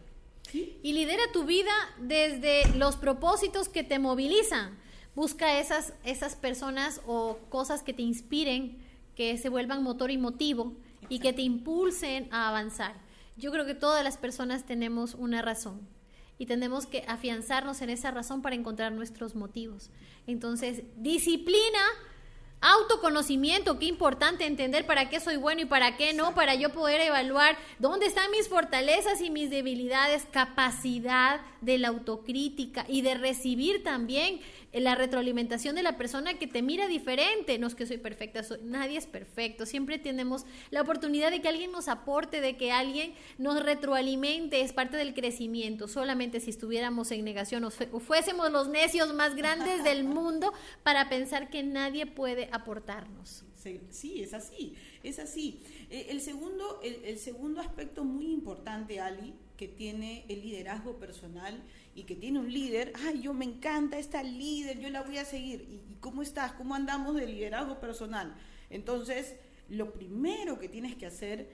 Y 0.53 0.93
lidera 0.93 1.21
tu 1.31 1.45
vida 1.45 1.71
desde 1.99 2.67
los 2.75 2.95
propósitos 2.95 3.69
que 3.69 3.83
te 3.83 3.99
movilizan 3.99 4.79
Busca 5.19 5.59
esas, 5.59 5.93
esas 6.05 6.37
personas 6.37 7.01
o 7.05 7.39
cosas 7.49 7.83
que 7.83 7.93
te 7.93 8.01
inspiren, 8.01 8.77
que 9.15 9.37
se 9.37 9.49
vuelvan 9.49 9.83
motor 9.83 10.11
y 10.11 10.17
motivo 10.17 10.77
y 11.09 11.19
que 11.19 11.33
te 11.33 11.41
impulsen 11.41 12.29
a 12.31 12.47
avanzar. 12.47 12.95
Yo 13.35 13.51
creo 13.51 13.65
que 13.65 13.75
todas 13.75 14.01
las 14.01 14.17
personas 14.17 14.65
tenemos 14.65 15.15
una 15.15 15.41
razón 15.41 15.81
y 16.37 16.45
tenemos 16.45 16.85
que 16.85 17.03
afianzarnos 17.05 17.81
en 17.81 17.89
esa 17.89 18.11
razón 18.11 18.41
para 18.41 18.55
encontrar 18.55 18.93
nuestros 18.93 19.35
motivos. 19.35 19.89
Entonces, 20.25 20.83
disciplina 20.95 21.81
Autoconocimiento, 22.61 23.79
qué 23.79 23.85
importante 23.85 24.45
entender 24.45 24.85
para 24.85 25.09
qué 25.09 25.21
soy 25.21 25.37
bueno 25.37 25.61
y 25.61 25.65
para 25.65 25.95
qué 25.95 26.13
no, 26.13 26.35
para 26.35 26.55
yo 26.55 26.73
poder 26.73 26.99
evaluar 26.99 27.57
dónde 27.79 28.05
están 28.05 28.29
mis 28.31 28.49
fortalezas 28.49 29.21
y 29.21 29.29
mis 29.29 29.49
debilidades, 29.49 30.27
capacidad 30.29 31.39
de 31.61 31.77
la 31.77 31.87
autocrítica 31.87 32.85
y 32.87 33.01
de 33.01 33.15
recibir 33.15 33.83
también 33.83 34.41
la 34.73 34.95
retroalimentación 34.95 35.75
de 35.75 35.83
la 35.83 35.97
persona 35.97 36.35
que 36.35 36.47
te 36.47 36.61
mira 36.61 36.87
diferente. 36.87 37.57
No 37.57 37.67
es 37.67 37.75
que 37.75 37.87
soy 37.87 37.97
perfecta, 37.97 38.41
nadie 38.61 38.97
es 38.97 39.07
perfecto. 39.07 39.65
Siempre 39.65 39.97
tenemos 39.97 40.45
la 40.69 40.81
oportunidad 40.81 41.31
de 41.31 41.41
que 41.41 41.49
alguien 41.49 41.71
nos 41.71 41.87
aporte, 41.87 42.41
de 42.41 42.55
que 42.55 42.71
alguien 42.71 43.13
nos 43.37 43.63
retroalimente, 43.63 44.61
es 44.61 44.73
parte 44.73 44.97
del 44.97 45.13
crecimiento. 45.13 45.87
Solamente 45.87 46.39
si 46.39 46.49
estuviéramos 46.49 47.11
en 47.11 47.23
negación 47.23 47.63
o 47.63 47.71
fuésemos 47.71 48.51
los 48.51 48.67
necios 48.67 49.13
más 49.13 49.35
grandes 49.35 49.83
del 49.83 50.03
mundo 50.03 50.53
para 50.83 51.09
pensar 51.09 51.49
que 51.49 51.63
nadie 51.63 52.05
puede 52.05 52.48
aportarnos. 52.51 53.45
Sí, 53.89 54.21
es 54.21 54.33
así, 54.33 54.75
es 55.03 55.19
así. 55.19 55.61
Eh, 55.89 56.07
el 56.09 56.21
segundo, 56.21 56.79
el 56.81 57.17
segundo 57.19 57.61
aspecto 57.61 58.03
muy 58.03 58.31
importante, 58.31 58.99
Ali, 58.99 59.33
que 59.59 59.67
tiene 59.67 60.23
el 60.29 60.41
liderazgo 60.41 60.99
personal 60.99 61.61
y 61.93 62.03
que 62.03 62.15
tiene 62.15 62.39
un 62.39 62.49
líder, 62.49 62.93
ay, 62.95 63.23
yo 63.23 63.33
me 63.33 63.43
encanta 63.43 63.99
esta 63.99 64.23
líder, 64.23 64.79
yo 64.79 64.89
la 64.89 65.01
voy 65.01 65.17
a 65.17 65.25
seguir. 65.25 65.67
¿Y, 65.69 65.95
cómo 65.99 66.21
estás? 66.21 66.53
¿Cómo 66.53 66.75
andamos 66.75 67.15
de 67.15 67.27
liderazgo 67.27 67.77
personal? 67.81 68.33
Entonces, 68.69 69.35
lo 69.67 69.91
primero 69.91 70.59
que 70.59 70.69
tienes 70.69 70.95
que 70.95 71.07
hacer 71.07 71.51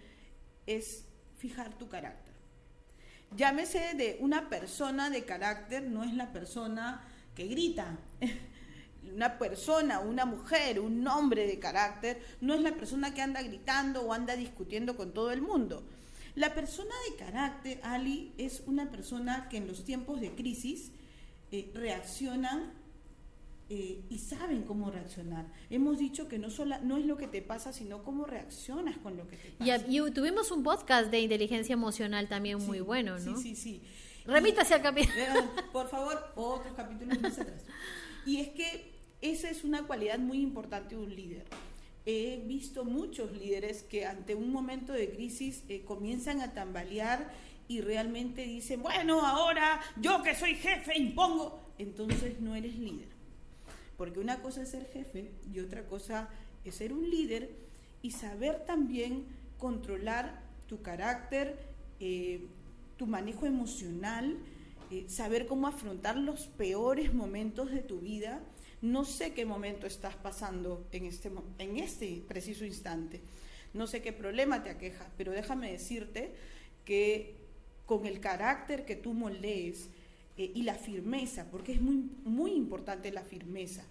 es 0.67 1.05
fijar 1.39 1.79
tu 1.79 1.89
carácter. 1.89 2.35
Llámese 3.35 3.95
de 3.95 4.17
una 4.19 4.49
persona 4.49 5.09
de 5.09 5.25
carácter, 5.25 5.81
no 5.81 6.03
es 6.03 6.13
la 6.13 6.31
persona 6.31 7.03
que 7.33 7.47
grita. 7.47 7.97
Una 9.13 9.37
persona, 9.37 9.99
una 9.99 10.25
mujer, 10.25 10.79
un 10.79 11.07
hombre 11.07 11.47
de 11.47 11.59
carácter, 11.59 12.21
no 12.41 12.53
es 12.53 12.61
la 12.61 12.73
persona 12.75 13.13
que 13.13 13.21
anda 13.21 13.41
gritando 13.41 14.01
o 14.01 14.13
anda 14.13 14.35
discutiendo 14.35 14.95
con 14.95 15.13
todo 15.13 15.31
el 15.31 15.41
mundo 15.41 15.83
la 16.35 16.53
persona 16.53 16.93
de 17.09 17.15
carácter, 17.15 17.79
Ali, 17.83 18.33
es 18.37 18.61
una 18.67 18.91
persona 18.91 19.47
que 19.49 19.57
en 19.57 19.67
los 19.67 19.85
tiempos 19.85 20.19
de 20.19 20.35
crisis 20.35 20.91
eh, 21.51 21.71
reaccionan 21.73 22.73
eh, 23.69 24.03
y 24.09 24.19
saben 24.19 24.63
cómo 24.63 24.91
reaccionar. 24.91 25.47
Hemos 25.69 25.97
dicho 25.97 26.27
que 26.27 26.37
no, 26.37 26.49
sola, 26.49 26.79
no 26.79 26.97
es 26.97 27.05
lo 27.05 27.15
que 27.15 27.27
te 27.27 27.41
pasa, 27.41 27.71
sino 27.71 28.03
cómo 28.03 28.25
reaccionas 28.25 28.97
con 28.97 29.15
lo 29.15 29.27
que 29.27 29.37
te 29.37 29.51
pasa. 29.51 29.85
Y, 29.87 30.11
tuvimos 30.11 30.51
un 30.51 30.63
podcast 30.63 31.09
de 31.09 31.21
inteligencia 31.21 31.73
emocional 31.73 32.27
también 32.27 32.63
muy 32.65 32.81
bueno, 32.81 33.17
¿no? 33.17 33.37
Sí, 33.37 33.55
sí, 33.55 33.55
sí. 33.55 33.81
Remítase 34.25 34.73
al 34.73 34.81
capítulo. 34.81 35.15
Por 35.71 35.89
favor, 35.89 36.33
otros 36.35 36.73
capítulos 36.75 37.21
más 37.21 37.39
atrás. 37.39 37.63
Y 38.25 38.41
es 38.41 38.49
que 38.49 38.94
esa 39.21 39.49
es 39.49 39.63
una 39.63 39.87
cualidad 39.87 40.19
muy 40.19 40.41
importante 40.41 40.95
de 40.95 41.01
un 41.01 41.15
líder 41.15 41.45
he 42.05 42.43
visto 42.45 42.85
muchos 42.85 43.31
líderes 43.31 43.83
que 43.83 44.05
ante 44.05 44.35
un 44.35 44.51
momento 44.51 44.93
de 44.93 45.09
crisis 45.09 45.63
eh, 45.69 45.83
comienzan 45.83 46.41
a 46.41 46.53
tambalear 46.53 47.31
y 47.67 47.81
realmente 47.81 48.43
dicen, 48.43 48.83
bueno, 48.83 49.25
ahora 49.25 49.81
yo 49.99 50.21
que 50.21 50.35
soy 50.35 50.53
jefe 50.53 50.97
impongo, 50.97 51.73
entonces 51.79 52.39
no 52.39 52.55
eres 52.55 52.77
líder. 52.77 53.07
Porque 53.97 54.19
una 54.19 54.41
cosa 54.41 54.61
es 54.61 54.69
ser 54.69 54.85
jefe 54.91 55.31
y 55.51 55.59
otra 55.59 55.87
cosa 55.87 56.29
es 56.63 56.75
ser 56.75 56.93
un 56.93 57.09
líder 57.09 57.49
y 58.03 58.11
saber 58.11 58.65
también 58.65 59.25
controlar 59.57 60.43
tu 60.67 60.83
carácter, 60.83 61.57
eh, 61.99 62.45
tu 62.97 63.07
manejo 63.07 63.47
emocional, 63.47 64.37
eh, 64.91 65.05
saber 65.07 65.47
cómo 65.47 65.67
afrontar 65.67 66.17
los 66.17 66.45
peores 66.45 67.15
momentos 67.15 67.71
de 67.71 67.79
tu 67.79 67.99
vida 67.99 68.43
no 68.81 69.05
sé 69.05 69.33
qué 69.33 69.45
momento 69.45 69.87
estás 69.87 70.15
pasando 70.15 70.87
en 70.91 71.05
este, 71.05 71.31
en 71.59 71.77
este 71.77 72.23
preciso 72.27 72.65
instante. 72.65 73.21
No 73.73 73.87
sé 73.87 74.01
qué 74.01 74.13
problema 74.13 74.63
te 74.63 74.69
aqueja, 74.69 75.09
pero 75.17 75.31
déjame 75.31 75.71
decirte 75.71 76.33
que 76.85 77.35
con 77.85 78.05
el 78.05 78.19
carácter 78.19 78.85
que 78.85 78.95
tú 78.95 79.13
moldees 79.13 79.89
eh, 80.37 80.51
y 80.53 80.63
la 80.63 80.75
firmeza, 80.75 81.45
porque 81.51 81.73
es 81.73 81.81
muy, 81.81 82.09
muy 82.23 82.51
importante 82.51 83.11
la 83.11 83.23
firmeza. 83.23 83.83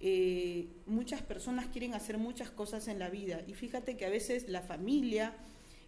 Eh, 0.00 0.66
muchas 0.86 1.20
personas 1.22 1.66
quieren 1.66 1.94
hacer 1.94 2.16
muchas 2.16 2.50
cosas 2.50 2.88
en 2.88 2.98
la 2.98 3.10
vida 3.10 3.42
y 3.46 3.52
fíjate 3.52 3.96
que 3.96 4.06
a 4.06 4.08
veces 4.08 4.48
la 4.48 4.62
familia, 4.62 5.34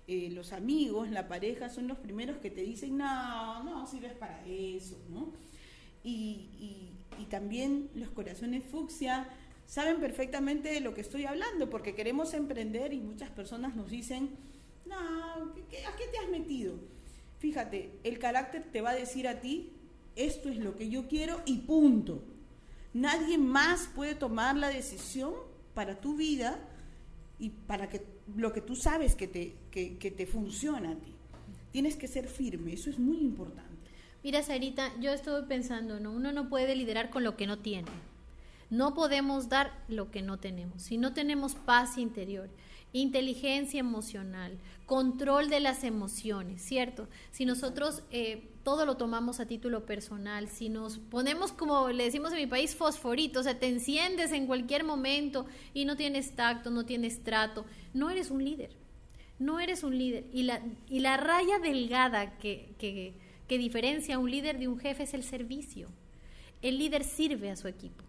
eh, 0.06 0.28
los 0.30 0.52
amigos, 0.52 1.10
la 1.10 1.28
pareja 1.28 1.70
son 1.70 1.88
los 1.88 1.98
primeros 1.98 2.36
que 2.38 2.50
te 2.50 2.62
dicen, 2.62 2.98
no, 2.98 3.62
no 3.64 3.86
sirves 3.86 4.12
para 4.12 4.44
eso, 4.46 4.98
¿no? 5.08 5.32
y, 6.04 6.48
y 6.58 6.90
también 7.26 7.90
los 7.94 8.10
corazones 8.10 8.64
fucsia 8.64 9.28
saben 9.66 10.00
perfectamente 10.00 10.70
de 10.70 10.80
lo 10.80 10.94
que 10.94 11.00
estoy 11.00 11.24
hablando, 11.24 11.70
porque 11.70 11.94
queremos 11.94 12.34
emprender 12.34 12.92
y 12.92 13.00
muchas 13.00 13.30
personas 13.30 13.74
nos 13.74 13.90
dicen, 13.90 14.30
no, 14.86 14.96
¿a 14.96 15.52
qué 15.64 16.06
te 16.12 16.18
has 16.18 16.28
metido? 16.30 16.74
Fíjate, 17.38 17.98
el 18.04 18.18
carácter 18.18 18.70
te 18.70 18.80
va 18.80 18.90
a 18.90 18.94
decir 18.94 19.26
a 19.26 19.40
ti, 19.40 19.72
esto 20.14 20.48
es 20.48 20.58
lo 20.58 20.76
que 20.76 20.90
yo 20.90 21.08
quiero 21.08 21.40
y 21.46 21.58
punto. 21.58 22.22
Nadie 22.92 23.38
más 23.38 23.88
puede 23.94 24.14
tomar 24.14 24.56
la 24.56 24.68
decisión 24.68 25.32
para 25.74 26.00
tu 26.00 26.16
vida 26.16 26.58
y 27.38 27.50
para 27.50 27.88
que 27.88 28.02
lo 28.36 28.52
que 28.52 28.60
tú 28.60 28.76
sabes 28.76 29.14
que 29.14 29.26
te, 29.26 29.56
que 29.70 30.10
te 30.10 30.26
funciona 30.26 30.90
a 30.90 30.96
ti. 30.96 31.14
Tienes 31.70 31.96
que 31.96 32.06
ser 32.06 32.28
firme, 32.28 32.74
eso 32.74 32.90
es 32.90 32.98
muy 32.98 33.18
importante. 33.18 33.71
Mira, 34.22 34.42
Sarita, 34.42 34.92
yo 35.00 35.10
estuve 35.12 35.42
pensando, 35.42 35.98
¿no? 35.98 36.12
Uno 36.12 36.30
no 36.32 36.48
puede 36.48 36.76
liderar 36.76 37.10
con 37.10 37.24
lo 37.24 37.36
que 37.36 37.48
no 37.48 37.58
tiene. 37.58 37.88
No 38.70 38.94
podemos 38.94 39.48
dar 39.48 39.72
lo 39.88 40.10
que 40.10 40.22
no 40.22 40.38
tenemos. 40.38 40.82
Si 40.82 40.96
no 40.96 41.12
tenemos 41.12 41.56
paz 41.56 41.98
interior, 41.98 42.48
inteligencia 42.92 43.80
emocional, 43.80 44.58
control 44.86 45.50
de 45.50 45.58
las 45.58 45.82
emociones, 45.82 46.62
¿cierto? 46.62 47.08
Si 47.32 47.44
nosotros 47.44 48.04
eh, 48.10 48.48
todo 48.62 48.86
lo 48.86 48.96
tomamos 48.96 49.40
a 49.40 49.46
título 49.46 49.86
personal, 49.86 50.48
si 50.48 50.68
nos 50.68 50.98
ponemos, 50.98 51.50
como 51.50 51.88
le 51.88 52.04
decimos 52.04 52.32
en 52.32 52.38
mi 52.38 52.46
país, 52.46 52.76
fosforito, 52.76 53.40
o 53.40 53.42
sea, 53.42 53.58
te 53.58 53.66
enciendes 53.66 54.30
en 54.30 54.46
cualquier 54.46 54.84
momento 54.84 55.46
y 55.74 55.84
no 55.84 55.96
tienes 55.96 56.36
tacto, 56.36 56.70
no 56.70 56.86
tienes 56.86 57.24
trato, 57.24 57.64
no 57.92 58.08
eres 58.08 58.30
un 58.30 58.44
líder. 58.44 58.70
No 59.38 59.58
eres 59.58 59.82
un 59.82 59.98
líder. 59.98 60.26
Y 60.32 60.44
la, 60.44 60.62
y 60.88 61.00
la 61.00 61.16
raya 61.16 61.58
delgada 61.58 62.38
que, 62.38 62.74
que 62.78 63.14
que 63.52 63.58
diferencia 63.58 64.14
a 64.14 64.18
un 64.18 64.30
líder 64.30 64.58
de 64.58 64.66
un 64.66 64.78
jefe 64.78 65.02
es 65.02 65.12
el 65.12 65.22
servicio. 65.22 65.90
El 66.62 66.78
líder 66.78 67.04
sirve 67.04 67.50
a 67.50 67.56
su 67.56 67.68
equipo, 67.68 68.02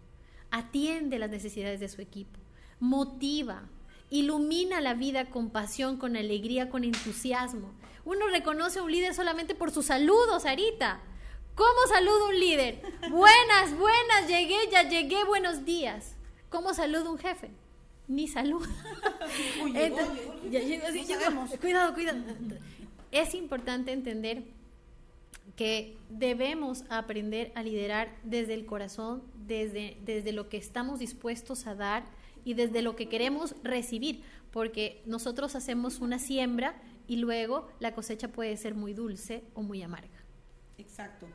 atiende 0.50 1.18
las 1.18 1.28
necesidades 1.28 1.80
de 1.80 1.90
su 1.90 2.00
equipo, 2.00 2.40
motiva, 2.80 3.68
ilumina 4.08 4.80
la 4.80 4.94
vida 4.94 5.28
con 5.28 5.50
pasión, 5.50 5.98
con 5.98 6.16
alegría, 6.16 6.70
con 6.70 6.82
entusiasmo. 6.82 7.74
Uno 8.06 8.26
reconoce 8.28 8.78
a 8.78 8.84
un 8.84 8.90
líder 8.90 9.12
solamente 9.12 9.54
por 9.54 9.70
su 9.70 9.82
saludo, 9.82 10.40
Sarita. 10.40 11.02
¿Cómo 11.54 11.88
saluda 11.90 12.28
un 12.28 12.40
líder? 12.40 12.80
Buenas, 13.10 13.76
buenas, 13.76 14.26
llegué, 14.26 14.56
ya 14.72 14.88
llegué, 14.88 15.24
buenos 15.24 15.66
días. 15.66 16.16
¿Cómo 16.48 16.72
saluda 16.72 17.10
un 17.10 17.18
jefe? 17.18 17.50
Ni 18.08 18.28
saluda. 18.28 18.70
Cuidado, 21.60 21.92
cuidado. 21.92 22.18
Es 23.10 23.34
importante 23.34 23.92
entender 23.92 24.63
que 25.56 25.96
debemos 26.10 26.84
aprender 26.88 27.52
a 27.54 27.62
liderar 27.62 28.16
desde 28.24 28.54
el 28.54 28.66
corazón, 28.66 29.22
desde, 29.46 29.96
desde 30.04 30.32
lo 30.32 30.48
que 30.48 30.56
estamos 30.56 30.98
dispuestos 30.98 31.66
a 31.66 31.74
dar 31.74 32.04
y 32.44 32.54
desde 32.54 32.82
lo 32.82 32.96
que 32.96 33.08
queremos 33.08 33.54
recibir, 33.62 34.22
porque 34.50 35.02
nosotros 35.06 35.54
hacemos 35.54 36.00
una 36.00 36.18
siembra 36.18 36.80
y 37.06 37.16
luego 37.16 37.68
la 37.80 37.94
cosecha 37.94 38.28
puede 38.28 38.56
ser 38.56 38.74
muy 38.74 38.94
dulce 38.94 39.44
o 39.54 39.62
muy 39.62 39.82
amarga. 39.82 40.24
Exacto. 40.78 41.26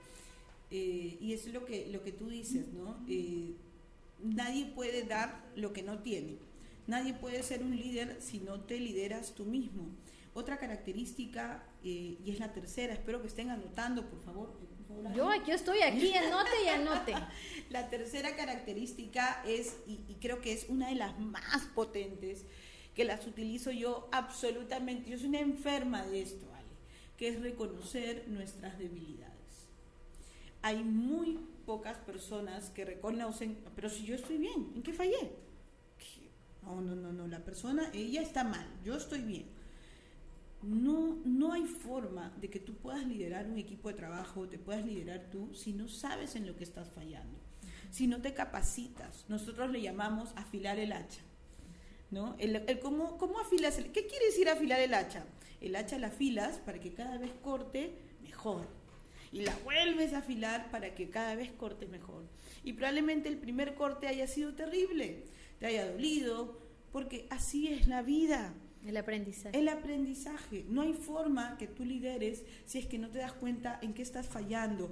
Eh, 0.71 1.17
y 1.19 1.33
es 1.33 1.47
lo 1.47 1.65
que, 1.65 1.87
lo 1.87 2.03
que 2.03 2.11
tú 2.11 2.29
dices, 2.29 2.67
¿no? 2.73 2.97
Eh, 3.07 3.55
nadie 4.23 4.65
puede 4.65 5.03
dar 5.03 5.43
lo 5.55 5.73
que 5.73 5.83
no 5.83 5.99
tiene. 5.99 6.37
Nadie 6.87 7.13
puede 7.13 7.43
ser 7.43 7.63
un 7.63 7.75
líder 7.75 8.17
si 8.19 8.39
no 8.39 8.61
te 8.61 8.79
lideras 8.79 9.33
tú 9.33 9.45
mismo. 9.45 9.89
Otra 10.33 10.57
característica, 10.57 11.63
eh, 11.83 12.17
y 12.23 12.31
es 12.31 12.39
la 12.39 12.51
tercera, 12.51 12.93
espero 12.93 13.21
que 13.21 13.27
estén 13.27 13.49
anotando, 13.49 14.05
por 14.09 14.21
favor. 14.21 14.53
Yo 15.15 15.29
aquí 15.29 15.51
estoy 15.51 15.81
aquí, 15.81 16.13
anote 16.13 16.63
y 16.65 16.67
anote. 16.67 17.13
la 17.69 17.89
tercera 17.89 18.35
característica 18.35 19.41
es, 19.47 19.77
y, 19.87 20.15
creo 20.15 20.41
que 20.41 20.51
es 20.51 20.67
una 20.67 20.89
de 20.89 20.95
las 20.95 21.17
más 21.19 21.65
potentes, 21.75 22.45
que 22.95 23.05
las 23.05 23.25
utilizo 23.27 23.71
yo 23.71 24.09
absolutamente, 24.11 25.09
yo 25.09 25.17
soy 25.17 25.27
una 25.29 25.39
enferma 25.39 26.05
de 26.05 26.21
esto, 26.21 26.47
¿vale? 26.51 26.67
que 27.17 27.29
es 27.29 27.39
reconocer 27.39 28.25
nuestras 28.27 28.77
debilidades. 28.77 29.29
Hay 30.61 30.83
muy 30.83 31.39
pocas 31.65 31.97
personas 31.99 32.71
que 32.71 32.83
reconocen, 32.83 33.57
pero 33.75 33.89
si 33.89 34.05
yo 34.05 34.15
estoy 34.15 34.37
bien, 34.37 34.73
¿en 34.75 34.83
qué 34.83 34.91
fallé? 34.91 35.31
No, 36.63 36.81
no, 36.81 36.93
no, 36.93 37.13
no, 37.13 37.27
la 37.27 37.39
persona, 37.39 37.89
ella 37.93 38.21
está 38.21 38.43
mal, 38.43 38.67
yo 38.83 38.97
estoy 38.97 39.21
bien 39.21 39.58
no, 40.61 41.17
no 41.25 41.53
hay 41.53 41.65
forma 41.65 42.33
de 42.41 42.49
que 42.49 42.59
tú 42.59 42.75
puedas 42.75 43.05
liderar 43.05 43.47
un 43.47 43.57
equipo 43.57 43.89
de 43.89 43.95
trabajo, 43.95 44.47
te 44.47 44.57
puedas 44.57 44.85
liderar 44.85 45.29
tú, 45.31 45.53
si 45.53 45.73
no 45.73 45.87
sabes 45.87 46.35
en 46.35 46.45
lo 46.45 46.55
que 46.55 46.63
estás 46.63 46.89
fallando. 46.89 47.39
si 47.91 48.05
no 48.05 48.21
te 48.21 48.35
capacitas. 48.35 49.25
Nosotros 49.29 49.71
le 49.71 49.81
llamamos 49.81 50.31
afilar 50.35 50.77
el 50.77 50.91
hacha. 50.91 51.21
¿no? 52.11 52.35
El, 52.39 52.79
¿cómo, 52.79 53.17
¿Cómo 53.17 53.39
afilas? 53.39 53.77
El, 53.77 53.91
¿Qué 53.91 54.05
quiere 54.07 54.25
decir 54.27 54.49
afilar 54.49 54.79
el 54.79 54.93
hacha? 54.93 55.25
El 55.61 55.75
hacha 55.75 55.97
la 55.97 56.07
afilas 56.07 56.57
para 56.57 56.79
que 56.79 56.93
cada 56.93 57.17
vez 57.17 57.31
corte 57.41 57.93
mejor. 58.21 58.67
Y 59.31 59.41
la 59.41 59.55
vuelves 59.63 60.13
a 60.13 60.19
afilar 60.19 60.71
para 60.71 60.95
que 60.95 61.09
cada 61.09 61.35
vez 61.35 61.51
corte 61.51 61.85
mejor. 61.85 62.23
Y 62.63 62.73
probablemente 62.73 63.29
el 63.29 63.37
primer 63.37 63.75
corte 63.75 64.07
haya 64.07 64.27
sido 64.27 64.53
terrible, 64.53 65.25
te 65.59 65.67
haya 65.67 65.91
dolido, 65.91 66.59
porque 66.91 67.27
así 67.29 67.67
es 67.67 67.87
la 67.87 68.01
vida. 68.01 68.53
El 68.85 68.97
aprendizaje. 68.97 69.57
El 69.57 69.67
aprendizaje. 69.67 70.65
No 70.69 70.81
hay 70.81 70.93
forma 70.93 71.57
que 71.57 71.67
tú 71.67 71.83
lideres 71.83 72.43
si 72.65 72.79
es 72.79 72.85
que 72.85 72.97
no 72.97 73.09
te 73.09 73.19
das 73.19 73.33
cuenta 73.33 73.79
en 73.81 73.93
qué 73.93 74.01
estás 74.01 74.27
fallando. 74.27 74.89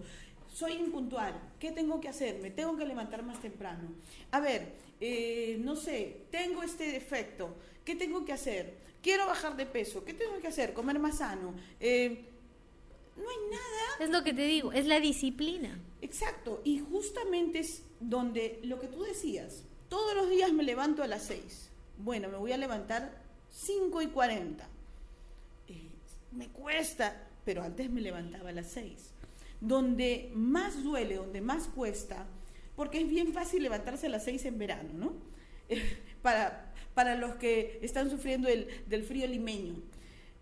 Soy 0.54 0.74
impuntual. 0.74 1.34
¿Qué 1.60 1.72
tengo 1.72 2.02
que 2.02 2.10
hacer? 2.10 2.40
Me 2.42 2.52
tengo 2.52 2.76
que 2.78 2.86
levantar 2.86 3.24
más 3.24 3.42
temprano. 3.42 3.90
A 4.32 4.40
ver, 4.40 4.74
eh, 5.00 5.58
no 5.62 5.76
sé, 5.76 6.26
tengo 6.32 6.64
este 6.64 6.92
defecto. 6.92 7.56
¿Qué 7.86 7.96
tengo 7.96 8.26
que 8.26 8.34
hacer? 8.34 8.78
Quiero 9.02 9.26
bajar 9.26 9.56
de 9.56 9.66
peso. 9.66 10.04
¿Qué 10.04 10.14
tengo 10.14 10.40
que 10.40 10.48
hacer? 10.48 10.74
Comer 10.74 11.00
más 11.00 11.20
sano. 11.20 11.54
Eh, 11.80 12.26
no 13.16 13.30
hay 13.30 13.52
nada. 13.52 14.04
Es 14.04 14.10
lo 14.10 14.24
que 14.24 14.34
te 14.34 14.46
digo, 14.46 14.74
es 14.74 14.86
la 14.86 15.00
disciplina. 15.00 15.80
Exacto. 16.02 16.62
Y 16.64 16.80
justamente 16.80 17.60
es 17.60 17.84
donde 18.00 18.60
lo 18.64 18.80
que 18.80 18.88
tú 18.88 19.04
decías. 19.04 19.64
Todos 19.90 20.16
los 20.16 20.30
días 20.30 20.52
me 20.52 20.64
levanto 20.64 21.04
a 21.04 21.08
las 21.08 21.24
6. 21.24 21.70
Bueno, 22.00 22.30
me 22.30 22.38
voy 22.38 22.52
a 22.52 22.58
levantar 22.58 23.27
5 23.58 24.02
y 24.04 24.08
40. 24.08 24.64
Eh, 25.68 25.90
me 26.32 26.48
cuesta, 26.50 27.28
pero 27.44 27.64
antes 27.64 27.90
me 27.90 28.02
levantaba 28.02 28.50
a 28.50 28.54
las 28.54 28.68
6. 28.68 29.12
Donde 29.60 30.32
más 30.36 30.84
duele, 30.84 31.16
donde 31.16 31.42
más 31.42 31.68
cuesta, 31.68 32.28
porque 32.76 33.02
es 33.02 33.10
bien 33.10 33.34
fácil 33.34 33.64
levantarse 33.64 34.06
a 34.06 34.10
las 34.10 34.26
6 34.26 34.46
en 34.46 34.60
verano, 34.60 34.90
¿no? 34.94 35.14
para, 36.22 36.72
para 36.94 37.16
los 37.16 37.36
que 37.36 37.80
están 37.82 38.12
sufriendo 38.12 38.48
el, 38.48 38.68
del 38.88 39.04
frío 39.04 39.26
limeño. 39.26 39.76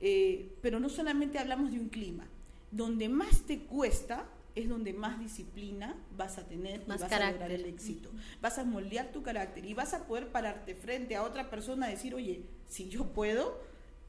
Eh, 0.01 0.49
pero 0.61 0.79
no 0.81 0.89
solamente 0.89 1.39
hablamos 1.39 1.71
de 1.71 1.79
un 1.79 1.87
clima, 1.87 2.27
donde 2.69 3.07
más 3.07 3.43
te 3.43 3.59
cuesta 3.59 4.27
es 4.55 4.69
donde 4.69 4.93
más 4.93 5.19
disciplina 5.19 5.95
vas 6.15 6.37
a 6.37 6.47
tener 6.47 6.81
y 6.81 6.89
vas 6.89 7.03
a 7.03 7.31
lograr 7.31 7.51
el 7.51 7.65
éxito. 7.65 8.09
Vas 8.41 8.57
a 8.57 8.63
moldear 8.63 9.11
tu 9.11 9.21
carácter 9.21 9.65
y 9.65 9.73
vas 9.73 9.93
a 9.93 10.07
poder 10.07 10.31
pararte 10.31 10.75
frente 10.75 11.15
a 11.15 11.23
otra 11.23 11.49
persona 11.49 11.89
y 11.89 11.95
decir, 11.95 12.15
oye, 12.15 12.41
si 12.69 12.87
yo 12.87 13.05
puedo, 13.13 13.61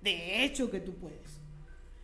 de 0.02 0.44
hecho 0.44 0.70
que 0.70 0.80
tú 0.80 0.94
puedes. 0.94 1.40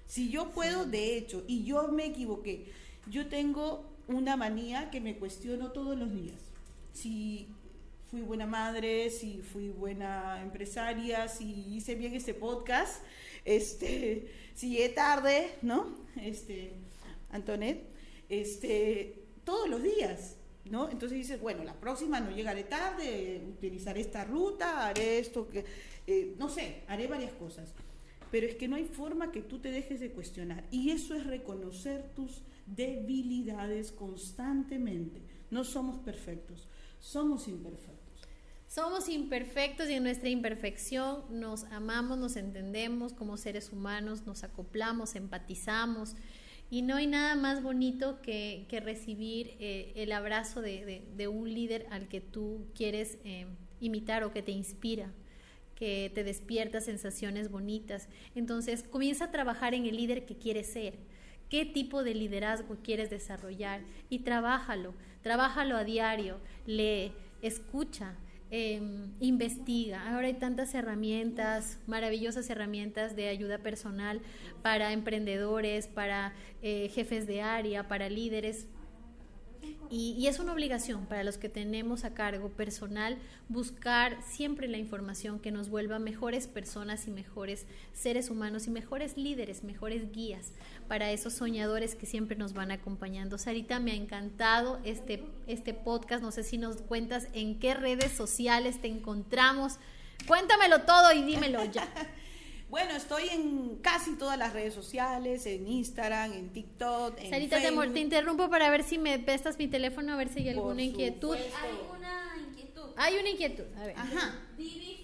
Si 0.07 0.29
yo 0.29 0.51
puedo, 0.51 0.85
de 0.85 1.17
hecho, 1.17 1.45
y 1.47 1.65
yo 1.65 1.89
me 1.89 2.07
equivoqué. 2.07 2.67
Yo 3.09 3.29
tengo 3.29 3.89
una 4.09 4.37
manía 4.37 4.91
que 4.91 5.01
me 5.01 5.17
cuestiono 5.17 5.71
todos 5.71 5.97
los 5.97 6.13
días. 6.13 6.37
Si 6.93 7.49
fui 8.11 8.21
buena 8.21 8.47
madre, 8.47 9.09
si 9.09 9.41
fui 9.41 9.71
buena 9.71 10.43
empresaria, 10.43 11.29
si 11.29 11.75
hice 11.75 11.95
bien 11.95 12.15
este 12.15 12.35
podcast, 12.35 13.03
este, 13.45 14.31
si 14.55 14.71
llegué 14.71 14.91
tarde, 14.91 15.55
¿no? 15.63 15.97
Este, 16.21 16.75
Antonet, 17.31 17.93
este, 18.29 19.25
todos 19.45 19.69
los 19.69 19.83
días, 19.83 20.37
¿no? 20.65 20.91
Entonces 20.91 21.19
dices, 21.19 21.41
bueno, 21.41 21.65
la 21.65 21.75
próxima 21.75 22.21
no 22.21 22.31
llegaré 22.31 22.65
tarde, 22.65 23.43
utilizaré 23.49 24.01
esta 24.01 24.25
ruta, 24.25 24.87
haré 24.87 25.19
esto, 25.19 25.49
que, 25.49 25.65
eh, 26.07 26.35
no 26.39 26.49
sé, 26.49 26.83
haré 26.89 27.07
varias 27.07 27.33
cosas. 27.33 27.73
Pero 28.31 28.47
es 28.47 28.55
que 28.55 28.69
no 28.69 28.77
hay 28.77 28.85
forma 28.85 29.31
que 29.31 29.43
tú 29.43 29.59
te 29.59 29.71
dejes 29.71 30.01
de 30.01 30.11
cuestionar. 30.11 30.65
Y 30.71 30.91
eso 30.91 31.15
es 31.15 31.27
reconocer 31.27 32.15
tus 32.15 32.43
debilidades 32.67 33.93
constantemente. 33.93 35.21
No 35.51 35.65
somos 35.65 35.99
perfectos, 35.99 36.67
somos 36.99 37.49
imperfectos. 37.49 38.03
Somos 38.69 39.11
imperfectos 39.11 39.91
y 39.91 39.93
en 39.93 40.05
nuestra 40.05 40.31
imperfección 40.31 41.25
nos 41.29 41.65
amamos, 41.65 42.17
nos 42.17 42.37
entendemos 42.37 43.13
como 43.13 43.37
seres 43.37 43.71
humanos, 43.71 44.25
nos 44.25 44.45
acoplamos, 44.45 45.15
empatizamos 45.15 46.17
y 46.73 46.81
no 46.81 46.97
hay 46.97 47.07
nada 47.07 47.37
más 47.37 47.63
bonito 47.63 48.23
que, 48.23 48.67
recibir 48.83 49.55
eh, 49.61 49.93
el 49.95 50.11
abrazo 50.11 50.63
de, 50.63 51.29
un 51.31 51.53
líder 51.53 51.87
al 51.91 52.09
que 52.09 52.23
tú 52.23 52.65
quieres 52.75 53.19
eh, 53.25 53.45
imitar 53.79 54.25
o 54.25 54.33
que 54.33 54.41
te 54.41 54.53
inspira 54.53 55.13
que 55.75 56.11
te 56.15 56.25
despierta 56.25 56.81
sensaciones 56.81 57.51
bonitas. 57.51 58.09
Entonces 58.35 58.85
comienza 58.85 59.27
a 59.27 59.31
trabajar 59.31 59.75
en 59.75 59.85
el 59.85 59.97
líder 59.97 60.25
que 60.25 60.39
quieres 60.39 60.69
ser. 60.69 60.95
¿Qué 61.51 61.67
tipo 61.67 62.03
de 62.05 62.15
liderazgo 62.15 62.79
quieres 62.83 63.11
desarrollar? 63.11 63.83
Y 64.09 64.21
trabájalo, 64.21 64.95
trabájalo 65.21 65.77
a 65.77 65.85
diario, 65.85 66.39
lee, 66.65 67.13
escucha, 67.43 68.15
Em, 68.55 69.09
investiga. 69.19 70.13
Ahora 70.13 70.27
hay 70.27 70.35
tantas 70.35 70.75
herramientas, 70.75 71.79
maravillosas 71.87 72.51
herramientas 72.51 73.17
de 73.17 73.29
ayuda 73.29 73.57
personal 73.57 74.21
para 74.61 74.93
emprendedores, 74.93 75.87
para 75.87 76.35
eh, 76.61 76.91
jefes 76.95 77.27
de 77.27 77.41
área, 77.41 77.89
para 77.89 78.11
líderes. 78.11 78.67
Y, 79.89 80.27
es 80.27 80.39
una 80.39 80.53
obligación 80.53 81.07
para 81.07 81.25
los 81.25 81.39
que 81.39 81.49
tenemos 81.49 82.05
a 82.05 82.13
cargo 82.13 82.51
personal 82.51 83.17
buscar 83.49 84.23
siempre 84.23 84.69
la 84.69 84.79
información 84.79 85.39
que 85.39 85.51
nos 85.51 85.71
vuelva 85.71 85.99
mejores 85.99 86.47
personas 86.47 87.07
y 87.07 87.11
mejores 87.11 87.67
seres 87.95 88.29
humanos 88.29 88.67
y 88.67 88.71
mejores 88.71 89.17
líderes, 89.17 89.65
mejores 89.65 90.13
guías 90.13 90.53
para 90.93 91.11
esos 91.11 91.33
soñadores 91.33 91.95
que 91.95 92.05
siempre 92.05 92.37
nos 92.37 92.53
van 92.53 92.71
acompañando. 92.71 93.39
Sarita, 93.39 93.81
me 93.81 93.93
ha 93.93 93.95
encantado 93.95 94.79
este, 94.85 95.25
este 95.47 95.73
podcast. 95.73 96.23
No 96.23 96.31
sé 96.33 96.43
si 96.43 96.59
nos 96.59 96.83
cuentas 96.83 97.29
en 97.33 97.59
qué 97.59 97.73
redes 97.73 98.13
sociales 98.13 98.79
te 98.79 98.89
encontramos. 98.89 99.79
Cuéntamelo 100.27 100.83
todo 100.83 101.15
y 101.15 101.23
dímelo 101.23 101.65
ya. 101.65 101.89
Bueno, 102.69 102.93
estoy 102.95 103.29
en 103.29 103.77
casi 103.83 104.17
todas 104.17 104.39
las 104.39 104.55
redes 104.55 104.73
sociales, 104.73 105.45
en 105.45 105.67
Instagram, 105.67 106.33
en 106.33 106.55
TikTok, 106.55 107.19
en 107.19 107.29
Sarita, 107.29 107.59
te, 107.61 108.01
interrumpo 108.01 108.49
para 108.49 108.71
ver 108.71 108.83
si 108.83 108.97
me 108.97 109.19
prestas 109.19 109.59
mi 109.59 109.69
teléfono, 109.69 110.15
a 110.15 110.17
ver 110.17 110.31
si 110.31 110.39
hay 110.39 110.49
alguna 110.49 110.83
inquietud. 110.83 111.37
Hay 111.37 111.75
una 111.91 112.49
inquietud. 112.49 112.91
Hay 112.97 113.17
una 113.19 113.29
inquietud, 113.29 113.65
a 113.77 113.87
ver. 113.87 113.99
Ajá. 113.99 114.39
Divis. 114.57 115.03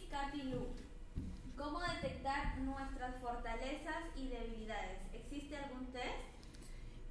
¿Cómo 1.58 1.80
detectar 1.80 2.56
nuestras 2.58 3.20
fortalezas 3.20 4.04
y 4.16 4.28
debilidades? 4.28 5.00
¿Existe 5.12 5.56
algún 5.56 5.86
test? 5.86 6.06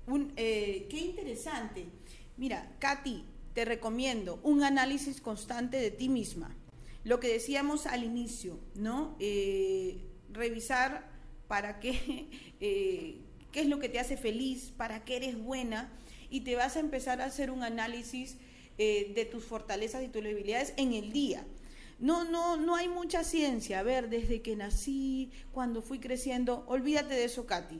Un, 0.07 0.33
eh, 0.35 0.87
qué 0.89 0.99
interesante. 0.99 1.85
Mira, 2.37 2.75
Katy, 2.79 3.23
te 3.53 3.65
recomiendo 3.65 4.39
un 4.43 4.63
análisis 4.63 5.21
constante 5.21 5.77
de 5.77 5.91
ti 5.91 6.09
misma. 6.09 6.55
Lo 7.03 7.19
que 7.19 7.27
decíamos 7.27 7.85
al 7.85 8.03
inicio, 8.03 8.59
¿no? 8.75 9.15
Eh, 9.19 9.97
revisar 10.31 11.09
para 11.47 11.79
qué, 11.79 12.27
eh, 12.59 13.21
qué 13.51 13.61
es 13.61 13.67
lo 13.67 13.79
que 13.79 13.89
te 13.89 13.99
hace 13.99 14.17
feliz, 14.17 14.71
para 14.75 15.03
qué 15.05 15.17
eres 15.17 15.37
buena, 15.37 15.91
y 16.29 16.41
te 16.41 16.55
vas 16.55 16.75
a 16.75 16.79
empezar 16.79 17.21
a 17.21 17.25
hacer 17.25 17.51
un 17.51 17.63
análisis 17.63 18.37
eh, 18.77 19.11
de 19.15 19.25
tus 19.25 19.43
fortalezas 19.43 20.03
y 20.03 20.07
tus 20.07 20.23
debilidades 20.23 20.73
en 20.77 20.93
el 20.93 21.11
día. 21.11 21.43
No, 21.99 22.25
no, 22.25 22.57
no 22.57 22.75
hay 22.75 22.87
mucha 22.89 23.23
ciencia. 23.23 23.79
A 23.79 23.83
ver, 23.83 24.09
desde 24.09 24.41
que 24.41 24.55
nací, 24.55 25.31
cuando 25.51 25.81
fui 25.81 25.99
creciendo, 25.99 26.63
olvídate 26.67 27.15
de 27.15 27.23
eso, 27.23 27.47
Katy. 27.47 27.79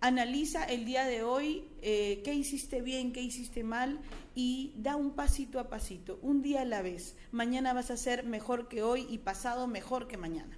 Analiza 0.00 0.64
el 0.64 0.84
día 0.84 1.04
de 1.04 1.24
hoy 1.24 1.64
eh, 1.82 2.20
qué 2.24 2.32
hiciste 2.32 2.82
bien, 2.82 3.12
qué 3.12 3.20
hiciste 3.20 3.64
mal 3.64 3.98
y 4.34 4.72
da 4.76 4.94
un 4.94 5.10
pasito 5.10 5.58
a 5.58 5.68
pasito, 5.68 6.20
un 6.22 6.40
día 6.40 6.62
a 6.62 6.64
la 6.64 6.82
vez. 6.82 7.16
Mañana 7.32 7.72
vas 7.72 7.90
a 7.90 7.96
ser 7.96 8.24
mejor 8.24 8.68
que 8.68 8.84
hoy 8.84 9.06
y 9.10 9.18
pasado 9.18 9.66
mejor 9.66 10.06
que 10.06 10.16
mañana. 10.16 10.56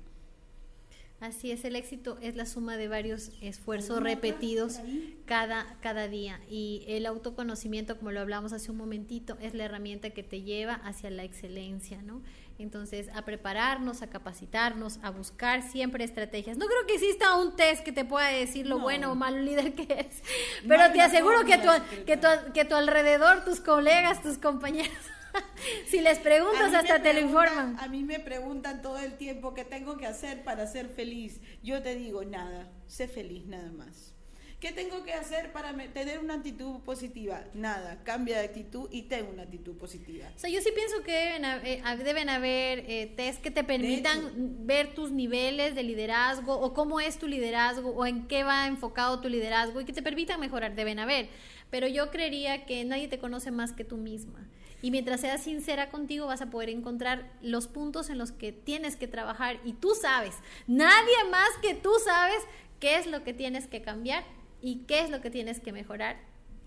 Así 1.21 1.51
es, 1.51 1.65
el 1.65 1.77
éxito 1.77 2.19
es 2.23 2.35
la 2.35 2.47
suma 2.47 2.79
de 2.79 2.89
varios 2.89 3.33
esfuerzos 3.43 4.03
repetidos 4.03 4.81
cada, 5.27 5.77
cada 5.81 6.09
día 6.09 6.41
y 6.49 6.83
el 6.87 7.05
autoconocimiento, 7.05 7.99
como 7.99 8.11
lo 8.11 8.21
hablamos 8.21 8.55
hace 8.55 8.71
un 8.71 8.79
momentito, 8.79 9.37
es 9.41 9.53
la 9.53 9.65
herramienta 9.65 10.11
que 10.11 10.23
te 10.23 10.43
lleva 10.43 10.75
hacia 10.75 11.11
la 11.11 11.25
excelencia, 11.25 12.01
¿no? 12.01 12.23
Entonces, 12.63 13.09
a 13.15 13.25
prepararnos, 13.25 14.03
a 14.03 14.09
capacitarnos, 14.09 14.99
a 15.03 15.11
buscar 15.11 15.63
siempre 15.63 16.05
estrategias. 16.05 16.57
No 16.57 16.67
creo 16.67 16.87
que 16.87 16.95
exista 16.95 17.37
un 17.37 17.57
test 17.57 17.83
que 17.83 17.93
te 17.93 18.05
pueda 18.05 18.29
decir 18.29 18.67
lo 18.67 18.79
bueno 18.79 19.13
o 19.13 19.15
malo 19.15 19.39
líder 19.39 19.75
que 19.75 19.85
eres, 19.85 20.23
pero 20.67 20.93
te 20.93 21.01
aseguro 21.01 21.45
que, 21.45 21.59
tu, 21.59 21.69
que, 22.05 22.17
tu, 22.17 22.29
que 22.53 22.65
tu 22.65 22.75
alrededor, 22.75 23.45
tus 23.45 23.61
colegas, 23.61 24.23
tus 24.23 24.39
compañeros 24.39 24.91
si 25.87 26.01
les 26.01 26.19
preguntas, 26.19 26.75
hasta 26.75 27.03
te 27.03 27.13
lo 27.15 27.21
informan. 27.21 27.77
A 27.79 27.89
mí 27.89 28.05
me 28.05 28.21
preguntan 28.21 28.83
todo 28.83 28.99
el 28.99 29.15
tiempo 29.15 29.55
qué 29.55 29.65
tengo 29.65 29.97
que 29.97 30.07
hacer 30.07 30.43
para 30.45 30.67
ser 30.67 30.89
feliz. 30.89 31.41
Yo 31.63 31.83
te 31.83 31.95
digo, 31.95 32.25
nada, 32.25 32.69
sé 32.87 33.09
feliz 33.09 33.47
nada 33.47 33.71
más. 33.73 34.15
¿Qué 34.61 34.73
tengo 34.73 35.03
que 35.05 35.15
hacer 35.15 35.53
para 35.53 35.73
tener 35.95 36.19
una 36.19 36.35
actitud 36.35 36.81
positiva? 36.81 37.43
Nada, 37.55 38.03
cambia 38.05 38.41
de 38.41 38.45
actitud 38.45 38.91
y 38.93 39.05
ten 39.05 39.25
una 39.25 39.45
actitud 39.45 39.75
positiva. 39.79 40.31
O 40.37 40.39
sea, 40.39 40.51
yo 40.51 40.61
sí 40.61 40.69
pienso 40.75 41.03
que 41.03 41.13
deben, 41.13 41.47
haber, 41.47 41.67
eh, 41.67 42.05
deben 42.05 42.29
haber 42.29 42.85
eh, 42.87 43.11
test 43.17 43.41
que 43.41 43.51
te 43.51 43.65
permitan 43.65 44.67
ver 44.67 44.95
tus 44.95 45.13
niveles 45.13 45.75
de 45.75 45.83
liderazgo 45.83 46.61
o 46.61 46.75
cómo 46.75 47.01
es 47.01 47.19
tu 47.19 47.27
liderazgo 47.27 47.89
o 47.89 48.05
en 48.05 48.29
qué 48.29 48.45
va 48.45 48.67
enfocado 48.67 49.21
tu 49.21 49.31
liderazgo 49.31 49.81
y 49.81 49.87
que 49.87 49.95
te 49.95 50.03
permitan 50.03 50.39
mejorar, 50.39 50.75
deben 50.75 50.99
haber. 50.99 51.31
Pero 51.71 51.89
yo 51.89 52.11
creería 52.11 52.67
que 52.67 52.85
nadie 52.85 53.09
te 53.09 53.19
conoce 53.19 53.51
más 53.51 53.73
que 53.73 53.85
tú 53.85 53.97
misma 53.97 54.47
Y 54.83 54.91
mientras 54.91 55.23
seas 55.23 55.43
sincera 55.43 55.89
contigo 55.89 56.27
vas 56.27 56.43
a 56.43 56.51
poder 56.51 56.69
encontrar 56.69 57.33
los 57.41 57.67
puntos 57.67 58.11
en 58.11 58.19
los 58.19 58.31
que 58.31 58.53
tienes 58.53 58.97
que 58.97 59.09
trabajar 59.09 59.59
y 59.65 59.73
tú 59.73 59.95
sabes, 59.95 60.35
nadie 60.67 61.25
más 61.31 61.49
que 61.63 61.73
tú 61.73 61.93
sabes 62.05 62.43
qué 62.79 62.97
es 62.97 63.07
lo 63.07 63.25
que 63.25 63.33
tienes 63.33 63.67
que 63.67 63.81
cambiar 63.81 64.25
y 64.63 64.85
qué 64.87 65.01
es 65.01 65.11
lo 65.11 65.21
que 65.21 65.31
tienes 65.31 65.61
que 65.61 65.73
mejorar. 65.73 66.19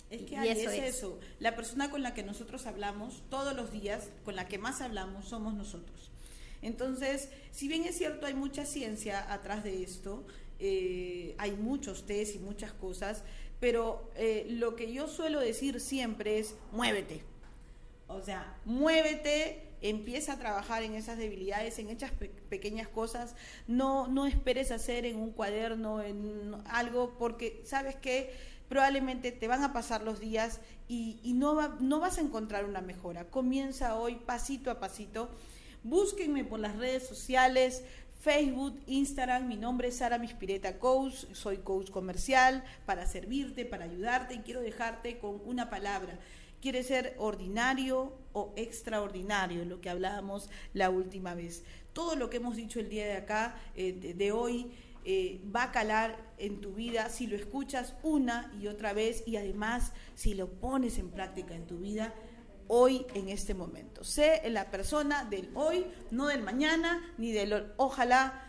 Es 0.10 0.22
que 0.24 0.36
eso 0.52 0.70
es 0.70 0.96
eso. 0.96 1.20
La 1.40 1.56
persona 1.56 1.90
con 1.90 2.04
la 2.04 2.14
que 2.14 2.24
nosotros 2.24 2.68
hablamos 2.68 3.24
todos 3.30 3.56
los 3.56 3.72
días, 3.72 4.10
con 4.24 4.36
la 4.36 4.48
que 4.48 4.58
más 4.58 4.82
hablamos, 4.82 5.26
somos 5.26 5.56
nosotros. 5.56 6.12
Entonces, 6.62 7.30
si 7.52 7.68
bien 7.68 7.84
es 7.84 7.98
cierto, 7.98 8.26
hay 8.26 8.36
mucha 8.36 8.66
ciencia 8.66 9.32
atrás 9.34 9.64
de 9.64 9.84
esto, 9.84 10.26
eh, 10.60 11.36
hay 11.38 11.52
muchos 11.52 12.06
test 12.06 12.36
y 12.36 12.40
muchas 12.40 12.72
cosas, 12.74 13.24
pero 13.60 14.12
eh, 14.16 14.46
lo 14.50 14.76
que 14.76 14.92
yo 14.94 15.08
suelo 15.08 15.40
decir 15.40 15.80
siempre 15.80 16.40
es 16.40 16.56
muévete. 16.72 17.22
O 18.08 18.22
sea, 18.22 18.56
muévete, 18.66 19.64
empieza 19.84 20.34
a 20.34 20.40
trabajar 20.40 20.82
en 20.82 20.96
esas 20.96 21.18
debilidades, 21.18 21.78
en 21.78 21.90
esas 21.90 22.12
pequeñas 22.50 22.88
cosas. 22.88 23.36
No, 23.68 24.08
no 24.08 24.26
esperes 24.26 24.72
hacer 24.72 25.06
en 25.06 25.18
un 25.18 25.32
cuaderno, 25.32 26.02
en 26.02 26.56
algo, 26.66 27.16
porque 27.20 27.62
sabes 27.66 27.96
que 27.96 28.34
probablemente 28.70 29.32
te 29.32 29.48
van 29.48 29.62
a 29.62 29.74
pasar 29.74 30.02
los 30.02 30.20
días 30.20 30.62
y, 30.88 31.34
no, 31.36 31.78
no 31.80 32.00
vas 32.00 32.18
a 32.18 32.22
encontrar 32.22 32.66
una 32.66 32.82
mejora. 32.82 33.26
Comienza 33.26 33.98
hoy 33.98 34.16
pasito 34.16 34.72
a 34.72 34.80
pasito. 34.80 35.30
Búsquenme 35.84 36.46
por 36.46 36.60
las 36.60 36.78
redes 36.78 37.06
sociales, 37.06 37.84
Facebook, 38.22 38.80
Instagram, 38.88 39.50
mi 39.50 39.58
nombre 39.58 39.90
es 39.90 39.98
Sara 39.98 40.18
Mispireta 40.18 40.80
Coach, 40.80 41.26
soy 41.34 41.58
coach 41.58 41.90
comercial 41.90 42.64
para 42.86 43.06
servirte, 43.06 43.66
para 43.66 43.84
ayudarte 43.84 44.36
y 44.36 44.40
quiero 44.40 44.62
dejarte 44.62 45.18
con 45.20 45.42
una 45.44 45.70
palabra. 45.70 46.18
¿Quieres 46.64 46.88
ser 46.88 47.14
ordinario 47.18 48.14
o 48.32 48.54
extraordinario? 48.56 49.66
Lo 49.66 49.82
que 49.82 49.90
hablábamos 49.90 50.50
la 50.74 50.90
última 50.90 51.34
vez. 51.34 51.66
Todo 51.92 52.16
lo 52.16 52.30
que 52.30 52.38
hemos 52.38 52.56
dicho 52.56 52.80
el 52.80 52.88
día 52.88 53.06
de 53.06 53.18
acá, 53.18 53.58
eh, 53.76 53.92
de, 53.92 54.32
hoy, 54.32 54.72
eh, 55.04 55.42
va 55.54 55.64
a 55.64 55.72
calar 55.74 56.18
en 56.38 56.62
tu 56.62 56.72
vida 56.72 57.10
si 57.10 57.28
lo 57.28 57.36
escuchas 57.36 57.96
una 58.02 58.50
y 58.62 58.68
otra 58.68 58.94
vez 58.94 59.28
y 59.28 59.36
además 59.36 59.92
si 60.16 60.36
lo 60.36 60.48
pones 60.48 61.00
en 61.00 61.10
práctica 61.12 61.54
en 61.54 61.68
tu 61.68 61.80
vida 61.80 62.14
hoy 62.70 63.06
en 63.14 63.28
este 63.28 63.54
momento. 63.54 64.06
Sé 64.06 64.42
la 64.50 64.72
persona 64.72 65.26
del 65.26 65.50
hoy, 65.56 65.86
no 66.12 66.28
del 66.28 66.44
mañana, 66.44 67.14
ni 67.18 67.34
del 67.34 67.74
ojalá 67.76 68.42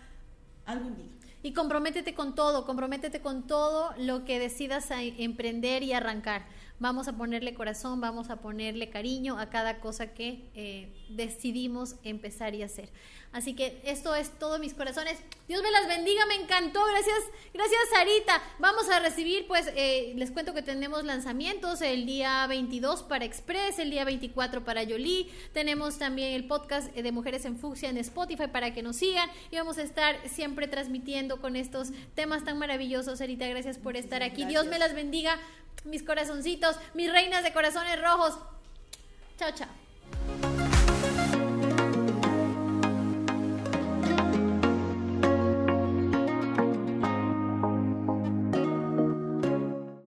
algún 0.66 0.96
día. 0.96 1.10
Y 1.42 1.52
comprométete 1.52 2.14
con 2.14 2.36
todo, 2.36 2.64
comprométete 2.64 3.20
con 3.20 3.48
todo 3.48 3.92
lo 3.98 4.24
que 4.24 4.38
decidas 4.38 4.88
emprender 4.92 5.82
y 5.82 5.94
arrancar. 5.94 6.46
Vamos 6.80 7.06
a 7.06 7.12
ponerle 7.12 7.54
corazón, 7.54 8.00
vamos 8.00 8.30
a 8.30 8.36
ponerle 8.36 8.90
cariño 8.90 9.38
a 9.38 9.48
cada 9.48 9.78
cosa 9.78 10.08
que 10.08 10.50
eh, 10.54 10.92
decidimos 11.08 11.94
empezar 12.02 12.54
y 12.56 12.62
hacer. 12.62 12.90
Así 13.34 13.54
que 13.54 13.80
esto 13.84 14.14
es 14.14 14.30
todo, 14.38 14.60
mis 14.60 14.74
corazones. 14.74 15.18
Dios 15.48 15.60
me 15.60 15.70
las 15.72 15.88
bendiga, 15.88 16.24
me 16.26 16.34
encantó. 16.34 16.84
Gracias, 16.84 17.18
gracias, 17.52 17.80
Sarita. 17.92 18.40
Vamos 18.60 18.88
a 18.88 19.00
recibir, 19.00 19.48
pues, 19.48 19.72
eh, 19.74 20.12
les 20.14 20.30
cuento 20.30 20.54
que 20.54 20.62
tenemos 20.62 21.02
lanzamientos 21.04 21.80
el 21.82 22.06
día 22.06 22.46
22 22.46 23.02
para 23.02 23.24
Express, 23.24 23.80
el 23.80 23.90
día 23.90 24.04
24 24.04 24.64
para 24.64 24.84
Yoli. 24.84 25.32
Tenemos 25.52 25.98
también 25.98 26.32
el 26.32 26.46
podcast 26.46 26.92
de 26.94 27.10
Mujeres 27.10 27.44
en 27.44 27.58
Fucsia 27.58 27.90
en 27.90 27.98
Spotify 27.98 28.46
para 28.46 28.72
que 28.72 28.82
nos 28.82 28.96
sigan. 28.96 29.28
Y 29.50 29.56
vamos 29.56 29.78
a 29.78 29.82
estar 29.82 30.16
siempre 30.28 30.68
transmitiendo 30.68 31.40
con 31.40 31.56
estos 31.56 31.90
temas 32.14 32.44
tan 32.44 32.56
maravillosos. 32.56 33.18
Sarita, 33.18 33.48
gracias 33.48 33.78
por 33.78 33.96
estar 33.96 34.22
aquí. 34.22 34.44
Dios 34.44 34.66
me 34.66 34.78
las 34.78 34.94
bendiga, 34.94 35.40
mis 35.84 36.02
corazoncitos, 36.02 36.63
mis 36.94 37.10
reinas 37.10 37.42
de 37.42 37.52
corazones 37.52 38.00
rojos. 38.00 38.38
Chao, 39.38 39.50
chao. 39.52 39.83